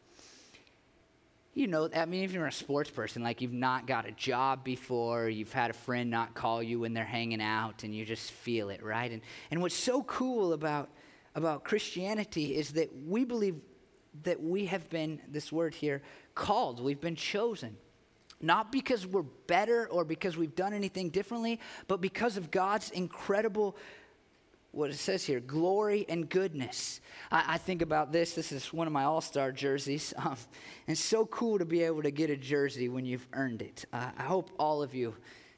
You 1.52 1.66
know, 1.66 1.90
I 1.94 2.06
mean, 2.06 2.24
if 2.24 2.32
you're 2.32 2.46
a 2.46 2.52
sports 2.52 2.88
person, 2.88 3.22
like 3.22 3.42
you've 3.42 3.52
not 3.52 3.86
got 3.86 4.06
a 4.06 4.12
job 4.12 4.64
before, 4.64 5.28
you've 5.28 5.52
had 5.52 5.68
a 5.68 5.74
friend 5.74 6.08
not 6.08 6.32
call 6.32 6.62
you 6.62 6.80
when 6.80 6.94
they're 6.94 7.04
hanging 7.04 7.42
out, 7.42 7.84
and 7.84 7.94
you 7.94 8.06
just 8.06 8.30
feel 8.30 8.70
it, 8.70 8.82
right? 8.82 9.12
And, 9.12 9.20
and 9.50 9.60
what's 9.60 9.74
so 9.74 10.04
cool 10.04 10.54
about, 10.54 10.88
about 11.34 11.64
Christianity 11.64 12.56
is 12.56 12.70
that 12.70 12.88
we 13.06 13.26
believe 13.26 13.56
that 14.22 14.42
we 14.42 14.66
have 14.66 14.88
been, 14.90 15.20
this 15.28 15.52
word 15.52 15.74
here, 15.74 16.02
called, 16.40 16.80
we've 16.80 17.00
been 17.00 17.16
chosen. 17.16 17.76
Not 18.40 18.72
because 18.72 19.06
we're 19.06 19.22
better 19.46 19.86
or 19.88 20.04
because 20.04 20.38
we've 20.38 20.54
done 20.54 20.72
anything 20.72 21.10
differently, 21.10 21.60
but 21.86 22.00
because 22.00 22.38
of 22.38 22.50
God's 22.50 22.90
incredible, 22.90 23.76
what 24.72 24.88
it 24.88 24.96
says 24.96 25.22
here, 25.26 25.40
glory 25.40 26.06
and 26.08 26.26
goodness. 26.26 27.02
I, 27.30 27.44
I 27.46 27.58
think 27.58 27.82
about 27.82 28.10
this. 28.10 28.34
This 28.34 28.52
is 28.52 28.72
one 28.72 28.86
of 28.86 28.92
my 28.94 29.04
all 29.04 29.20
star 29.20 29.52
jerseys. 29.52 30.14
Um, 30.24 30.36
and 30.86 30.96
it's 30.96 31.00
so 31.00 31.26
cool 31.26 31.58
to 31.58 31.66
be 31.66 31.82
able 31.82 32.02
to 32.02 32.10
get 32.10 32.30
a 32.30 32.36
jersey 32.36 32.88
when 32.88 33.04
you've 33.04 33.28
earned 33.34 33.60
it. 33.62 33.84
Uh, 33.92 34.10
I 34.16 34.22
hope 34.22 34.50
all 34.58 34.82
of 34.82 34.94
you 34.94 35.14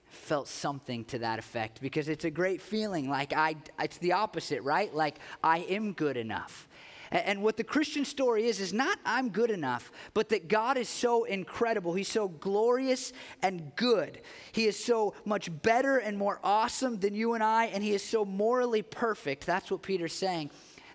felt 0.09 0.49
something 0.49 1.05
to 1.07 1.21
that 1.21 1.39
effect 1.39 1.81
because 1.81 2.09
it's 2.09 2.25
a 2.25 2.31
great 2.31 2.61
feeling. 2.61 3.09
Like, 3.09 3.33
I, 3.33 3.57
it's 3.81 3.99
the 3.99 4.13
opposite, 4.13 4.63
right? 4.63 4.93
Like, 4.95 5.21
I 5.43 5.59
am 5.61 5.93
good 5.93 6.17
enough. 6.17 6.69
And 7.13 7.43
what 7.43 7.59
the 7.59 7.65
Christian 7.65 8.07
story 8.07 8.47
is, 8.47 8.59
is 8.59 8.73
not 8.73 8.99
I'm 9.05 9.29
good 9.29 9.51
enough, 9.51 9.93
but 10.15 10.31
that 10.31 10.49
God 10.49 10.79
is 10.79 10.89
so 10.89 11.25
incredible. 11.25 11.93
He's 11.93 12.09
so 12.09 12.29
glorious 12.29 13.13
and 13.43 13.71
good. 13.77 14.23
He 14.53 14.67
is 14.67 14.83
so 14.83 15.13
much 15.27 15.51
better 15.63 15.99
and 15.99 16.17
more 16.17 16.41
awesome 16.43 16.99
than 16.99 17.15
you 17.15 17.35
and 17.35 17.45
I, 17.45 17.67
and 17.67 17.85
He 17.85 17.93
is 17.93 18.03
so 18.03 18.25
morally 18.25 18.81
perfect. 18.81 19.45
That's 19.45 19.71
what 19.71 19.83
Peter's 19.83 20.15
saying 20.15 20.51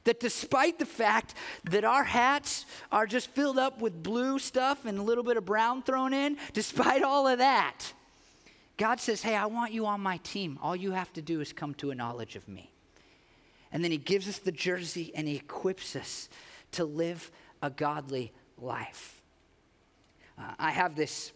that 0.06 0.20
despite 0.22 0.80
the 0.80 0.86
fact 0.86 1.36
that 1.66 1.84
our 1.84 2.06
hats 2.06 2.66
are 2.94 3.06
just 3.06 3.30
filled 3.32 3.60
up 3.60 3.82
with 3.82 4.02
blue 4.02 4.40
stuff 4.40 4.86
and 4.86 4.98
a 4.98 5.02
little 5.02 5.24
bit 5.24 5.36
of 5.36 5.46
brown 5.46 5.84
thrown 5.84 6.14
in, 6.14 6.38
despite 6.54 7.04
all 7.04 7.28
of 7.28 7.40
that, 7.40 7.92
God 8.78 9.02
says, 9.02 9.22
Hey, 9.22 9.36
I 9.36 9.48
want 9.48 9.74
you 9.74 9.86
on 9.86 10.00
my 10.00 10.18
team. 10.18 10.58
All 10.62 10.78
you 10.78 10.92
have 10.92 11.12
to 11.14 11.22
do 11.22 11.42
is 11.42 11.52
come 11.52 11.74
to 11.76 11.92
a 11.92 11.96
knowledge 11.96 12.38
of 12.38 12.48
me. 12.48 12.72
And 13.72 13.84
then 13.84 13.92
he 13.92 13.98
gives 13.98 14.28
us 14.28 14.40
the 14.40 14.52
jersey 14.52 15.12
and 15.16 15.28
he 15.28 15.36
equips 15.36 15.96
us 15.96 16.30
to 16.72 16.86
live 16.86 17.32
a 17.62 17.70
godly 17.70 18.32
life. 18.58 19.22
Uh, 20.38 20.54
I 20.60 20.72
have 20.72 20.96
this 20.96 21.32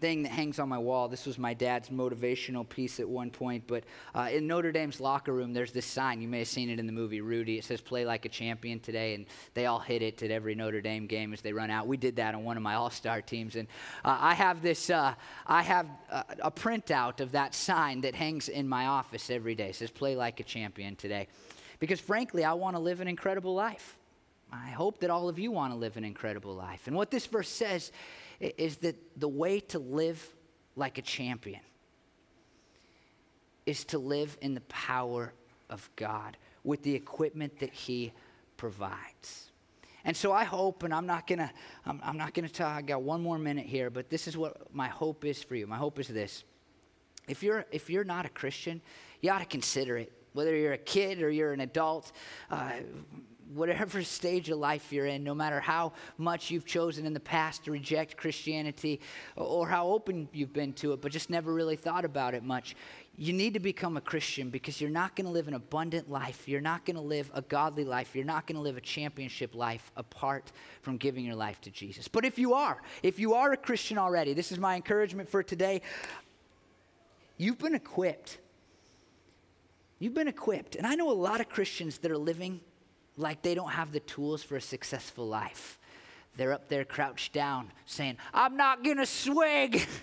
thing 0.00 0.22
that 0.24 0.30
hangs 0.30 0.58
on 0.58 0.68
my 0.68 0.78
wall. 0.78 1.08
This 1.08 1.26
was 1.26 1.38
my 1.38 1.54
dad's 1.54 1.88
motivational 1.88 2.68
piece 2.68 3.00
at 3.00 3.08
one 3.08 3.30
point. 3.30 3.64
But 3.66 3.84
uh, 4.14 4.28
in 4.32 4.46
Notre 4.46 4.72
Dame's 4.72 5.00
locker 5.00 5.32
room, 5.32 5.52
there's 5.52 5.72
this 5.72 5.86
sign. 5.86 6.20
You 6.20 6.28
may 6.28 6.40
have 6.40 6.48
seen 6.48 6.68
it 6.68 6.78
in 6.78 6.86
the 6.86 6.92
movie 6.92 7.20
Rudy. 7.20 7.58
It 7.58 7.64
says, 7.64 7.80
Play 7.80 8.04
like 8.04 8.24
a 8.24 8.28
champion 8.28 8.80
today. 8.80 9.14
And 9.14 9.26
they 9.54 9.66
all 9.66 9.78
hit 9.78 10.02
it 10.02 10.22
at 10.22 10.30
every 10.30 10.54
Notre 10.54 10.80
Dame 10.80 11.06
game 11.06 11.32
as 11.32 11.40
they 11.40 11.52
run 11.52 11.70
out. 11.70 11.86
We 11.86 11.96
did 11.96 12.16
that 12.16 12.34
on 12.34 12.44
one 12.44 12.56
of 12.56 12.62
my 12.62 12.74
all 12.74 12.90
star 12.90 13.22
teams. 13.22 13.56
And 13.56 13.68
uh, 14.04 14.18
I 14.20 14.34
have 14.34 14.62
this, 14.62 14.90
uh, 14.90 15.14
I 15.46 15.62
have 15.62 15.86
a, 16.10 16.24
a 16.40 16.50
printout 16.50 17.20
of 17.20 17.32
that 17.32 17.54
sign 17.54 18.02
that 18.02 18.14
hangs 18.14 18.48
in 18.48 18.68
my 18.68 18.86
office 18.86 19.30
every 19.30 19.54
day. 19.54 19.70
It 19.70 19.76
says, 19.76 19.90
Play 19.90 20.16
like 20.16 20.40
a 20.40 20.44
champion 20.44 20.96
today. 20.96 21.28
Because 21.78 22.00
frankly, 22.00 22.44
I 22.44 22.52
want 22.54 22.76
to 22.76 22.80
live 22.80 23.00
an 23.00 23.08
incredible 23.08 23.54
life. 23.54 23.98
I 24.52 24.68
hope 24.68 25.00
that 25.00 25.10
all 25.10 25.28
of 25.28 25.38
you 25.38 25.50
want 25.50 25.72
to 25.72 25.78
live 25.78 25.96
an 25.96 26.04
incredible 26.04 26.54
life. 26.54 26.86
And 26.86 26.94
what 26.94 27.10
this 27.10 27.26
verse 27.26 27.48
says 27.48 27.90
is 28.40 28.78
that 28.78 28.96
the 29.18 29.28
way 29.28 29.60
to 29.60 29.78
live 29.78 30.34
like 30.74 30.98
a 30.98 31.02
champion 31.02 31.60
is 33.64 33.84
to 33.84 33.98
live 33.98 34.36
in 34.40 34.54
the 34.54 34.60
power 34.62 35.32
of 35.70 35.88
God 35.96 36.36
with 36.64 36.82
the 36.82 36.94
equipment 36.94 37.58
that 37.60 37.72
He 37.72 38.12
provides. 38.56 39.50
And 40.04 40.16
so 40.16 40.32
I 40.32 40.44
hope, 40.44 40.84
and 40.84 40.94
I'm 40.94 41.06
not 41.06 41.26
gonna, 41.26 41.50
I'm, 41.84 42.00
I'm 42.04 42.16
not 42.16 42.32
gonna 42.32 42.48
tell. 42.48 42.68
I 42.68 42.80
got 42.80 43.02
one 43.02 43.20
more 43.22 43.38
minute 43.38 43.66
here, 43.66 43.90
but 43.90 44.08
this 44.08 44.28
is 44.28 44.36
what 44.36 44.72
my 44.72 44.86
hope 44.86 45.24
is 45.24 45.42
for 45.42 45.56
you. 45.56 45.66
My 45.66 45.76
hope 45.76 45.98
is 45.98 46.06
this: 46.06 46.44
if 47.26 47.42
you're 47.42 47.66
if 47.72 47.90
you're 47.90 48.04
not 48.04 48.24
a 48.24 48.28
Christian, 48.28 48.80
you 49.20 49.32
ought 49.32 49.40
to 49.40 49.46
consider 49.46 49.96
it. 49.96 50.12
Whether 50.32 50.54
you're 50.54 50.74
a 50.74 50.78
kid 50.78 51.22
or 51.22 51.30
you're 51.30 51.52
an 51.52 51.60
adult, 51.60 52.12
uh, 52.50 52.72
whatever 53.54 54.02
stage 54.04 54.48
of 54.50 54.58
life 54.58 54.92
you're 54.92 55.06
in, 55.06 55.24
no 55.24 55.34
matter 55.34 55.60
how 55.60 55.92
much 56.18 56.50
you've 56.50 56.66
chosen 56.66 57.06
in 57.06 57.14
the 57.14 57.20
past 57.20 57.64
to 57.64 57.70
reject 57.70 58.16
Christianity 58.16 59.00
or 59.36 59.68
how 59.68 59.88
open 59.88 60.28
you've 60.32 60.52
been 60.52 60.72
to 60.74 60.92
it, 60.92 61.00
but 61.00 61.12
just 61.12 61.30
never 61.30 61.52
really 61.52 61.76
thought 61.76 62.04
about 62.04 62.34
it 62.34 62.42
much, 62.42 62.76
you 63.18 63.32
need 63.32 63.54
to 63.54 63.60
become 63.60 63.96
a 63.96 64.00
Christian 64.00 64.50
because 64.50 64.80
you're 64.80 64.90
not 64.90 65.16
going 65.16 65.24
to 65.24 65.32
live 65.32 65.48
an 65.48 65.54
abundant 65.54 66.10
life. 66.10 66.46
You're 66.46 66.60
not 66.60 66.84
going 66.84 66.96
to 66.96 67.02
live 67.02 67.30
a 67.34 67.40
godly 67.40 67.84
life. 67.84 68.14
You're 68.14 68.26
not 68.26 68.46
going 68.46 68.56
to 68.56 68.62
live 68.62 68.76
a 68.76 68.80
championship 68.82 69.54
life 69.54 69.90
apart 69.96 70.52
from 70.82 70.98
giving 70.98 71.24
your 71.24 71.34
life 71.34 71.60
to 71.62 71.70
Jesus. 71.70 72.08
But 72.08 72.26
if 72.26 72.38
you 72.38 72.52
are, 72.52 72.82
if 73.02 73.18
you 73.18 73.34
are 73.34 73.52
a 73.52 73.56
Christian 73.56 73.96
already, 73.96 74.34
this 74.34 74.52
is 74.52 74.58
my 74.58 74.76
encouragement 74.76 75.30
for 75.30 75.42
today. 75.42 75.80
You've 77.38 77.58
been 77.58 77.74
equipped. 77.74 78.38
You've 79.98 80.14
been 80.14 80.28
equipped. 80.28 80.76
And 80.76 80.86
I 80.86 80.94
know 80.94 81.10
a 81.10 81.14
lot 81.14 81.40
of 81.40 81.48
Christians 81.48 81.98
that 81.98 82.10
are 82.10 82.18
living 82.18 82.60
like 83.16 83.42
they 83.42 83.54
don't 83.54 83.70
have 83.70 83.92
the 83.92 84.00
tools 84.00 84.42
for 84.42 84.56
a 84.56 84.60
successful 84.60 85.26
life. 85.26 85.78
They're 86.36 86.52
up 86.52 86.68
there 86.68 86.84
crouched 86.84 87.32
down 87.32 87.72
saying, 87.86 88.18
I'm 88.34 88.56
not 88.56 88.84
going 88.84 88.98
to 88.98 89.06
swig. 89.06 89.86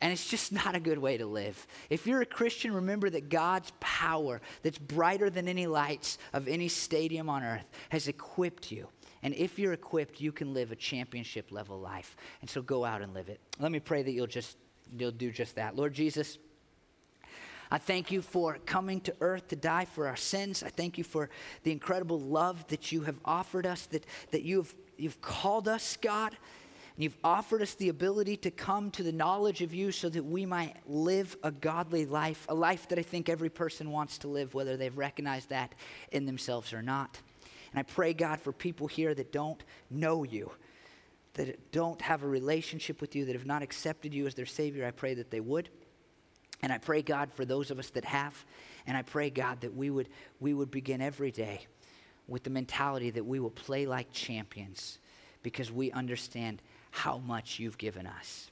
And 0.00 0.12
it's 0.12 0.28
just 0.28 0.52
not 0.52 0.76
a 0.76 0.80
good 0.80 0.98
way 0.98 1.16
to 1.16 1.26
live. 1.26 1.66
If 1.90 2.06
you're 2.06 2.20
a 2.20 2.26
Christian, 2.26 2.72
remember 2.72 3.10
that 3.10 3.28
God's 3.28 3.72
power, 3.80 4.40
that's 4.62 4.78
brighter 4.78 5.28
than 5.28 5.48
any 5.48 5.66
lights 5.66 6.18
of 6.32 6.46
any 6.46 6.68
stadium 6.68 7.28
on 7.28 7.42
earth, 7.42 7.68
has 7.88 8.06
equipped 8.06 8.70
you. 8.70 8.86
And 9.24 9.34
if 9.34 9.58
you're 9.58 9.72
equipped, 9.72 10.20
you 10.20 10.30
can 10.30 10.54
live 10.54 10.70
a 10.70 10.76
championship 10.76 11.50
level 11.50 11.80
life. 11.80 12.16
And 12.40 12.48
so 12.48 12.62
go 12.62 12.84
out 12.84 13.02
and 13.02 13.12
live 13.12 13.28
it. 13.28 13.40
Let 13.58 13.72
me 13.72 13.80
pray 13.80 14.04
that 14.04 14.12
you'll 14.12 14.28
just 14.28 14.56
you'll 14.96 15.10
do 15.10 15.32
just 15.32 15.56
that. 15.56 15.74
Lord 15.74 15.94
Jesus, 15.94 16.38
I 17.70 17.78
thank 17.78 18.10
you 18.10 18.22
for 18.22 18.58
coming 18.64 19.00
to 19.02 19.14
earth 19.20 19.48
to 19.48 19.56
die 19.56 19.84
for 19.84 20.08
our 20.08 20.16
sins. 20.16 20.62
I 20.62 20.70
thank 20.70 20.96
you 20.96 21.04
for 21.04 21.28
the 21.64 21.72
incredible 21.72 22.18
love 22.18 22.66
that 22.68 22.92
you 22.92 23.02
have 23.02 23.20
offered 23.24 23.66
us, 23.66 23.86
that, 23.86 24.06
that 24.30 24.42
you've, 24.42 24.74
you've 24.96 25.20
called 25.20 25.68
us, 25.68 25.96
God. 26.00 26.36
And 26.96 27.04
you've 27.04 27.16
offered 27.22 27.62
us 27.62 27.74
the 27.74 27.90
ability 27.90 28.38
to 28.38 28.50
come 28.50 28.90
to 28.92 29.02
the 29.02 29.12
knowledge 29.12 29.60
of 29.60 29.72
you 29.72 29.92
so 29.92 30.08
that 30.08 30.24
we 30.24 30.46
might 30.46 30.76
live 30.86 31.36
a 31.42 31.50
godly 31.50 32.06
life, 32.06 32.46
a 32.48 32.54
life 32.54 32.88
that 32.88 32.98
I 32.98 33.02
think 33.02 33.28
every 33.28 33.50
person 33.50 33.90
wants 33.90 34.18
to 34.18 34.28
live, 34.28 34.54
whether 34.54 34.76
they've 34.76 34.96
recognized 34.96 35.50
that 35.50 35.74
in 36.10 36.26
themselves 36.26 36.72
or 36.72 36.82
not. 36.82 37.20
And 37.72 37.78
I 37.78 37.82
pray, 37.82 38.14
God, 38.14 38.40
for 38.40 38.52
people 38.52 38.86
here 38.86 39.14
that 39.14 39.30
don't 39.30 39.62
know 39.90 40.24
you, 40.24 40.50
that 41.34 41.70
don't 41.70 42.00
have 42.00 42.22
a 42.22 42.28
relationship 42.28 43.00
with 43.00 43.14
you, 43.14 43.26
that 43.26 43.34
have 43.34 43.46
not 43.46 43.62
accepted 43.62 44.14
you 44.14 44.26
as 44.26 44.34
their 44.34 44.46
Savior, 44.46 44.86
I 44.86 44.90
pray 44.90 45.14
that 45.14 45.30
they 45.30 45.40
would. 45.40 45.68
And 46.62 46.72
I 46.72 46.78
pray, 46.78 47.02
God, 47.02 47.30
for 47.32 47.44
those 47.44 47.70
of 47.70 47.78
us 47.78 47.90
that 47.90 48.04
have. 48.04 48.44
And 48.86 48.96
I 48.96 49.02
pray, 49.02 49.30
God, 49.30 49.60
that 49.60 49.76
we 49.76 49.90
would, 49.90 50.08
we 50.40 50.54
would 50.54 50.70
begin 50.70 51.00
every 51.00 51.30
day 51.30 51.66
with 52.26 52.42
the 52.42 52.50
mentality 52.50 53.10
that 53.10 53.24
we 53.24 53.40
will 53.40 53.50
play 53.50 53.86
like 53.86 54.12
champions 54.12 54.98
because 55.42 55.70
we 55.70 55.92
understand 55.92 56.60
how 56.90 57.18
much 57.18 57.58
you've 57.58 57.78
given 57.78 58.06
us. 58.06 58.50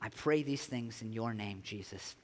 I 0.00 0.08
pray 0.10 0.42
these 0.42 0.64
things 0.64 1.02
in 1.02 1.12
your 1.12 1.32
name, 1.32 1.62
Jesus. 1.64 2.16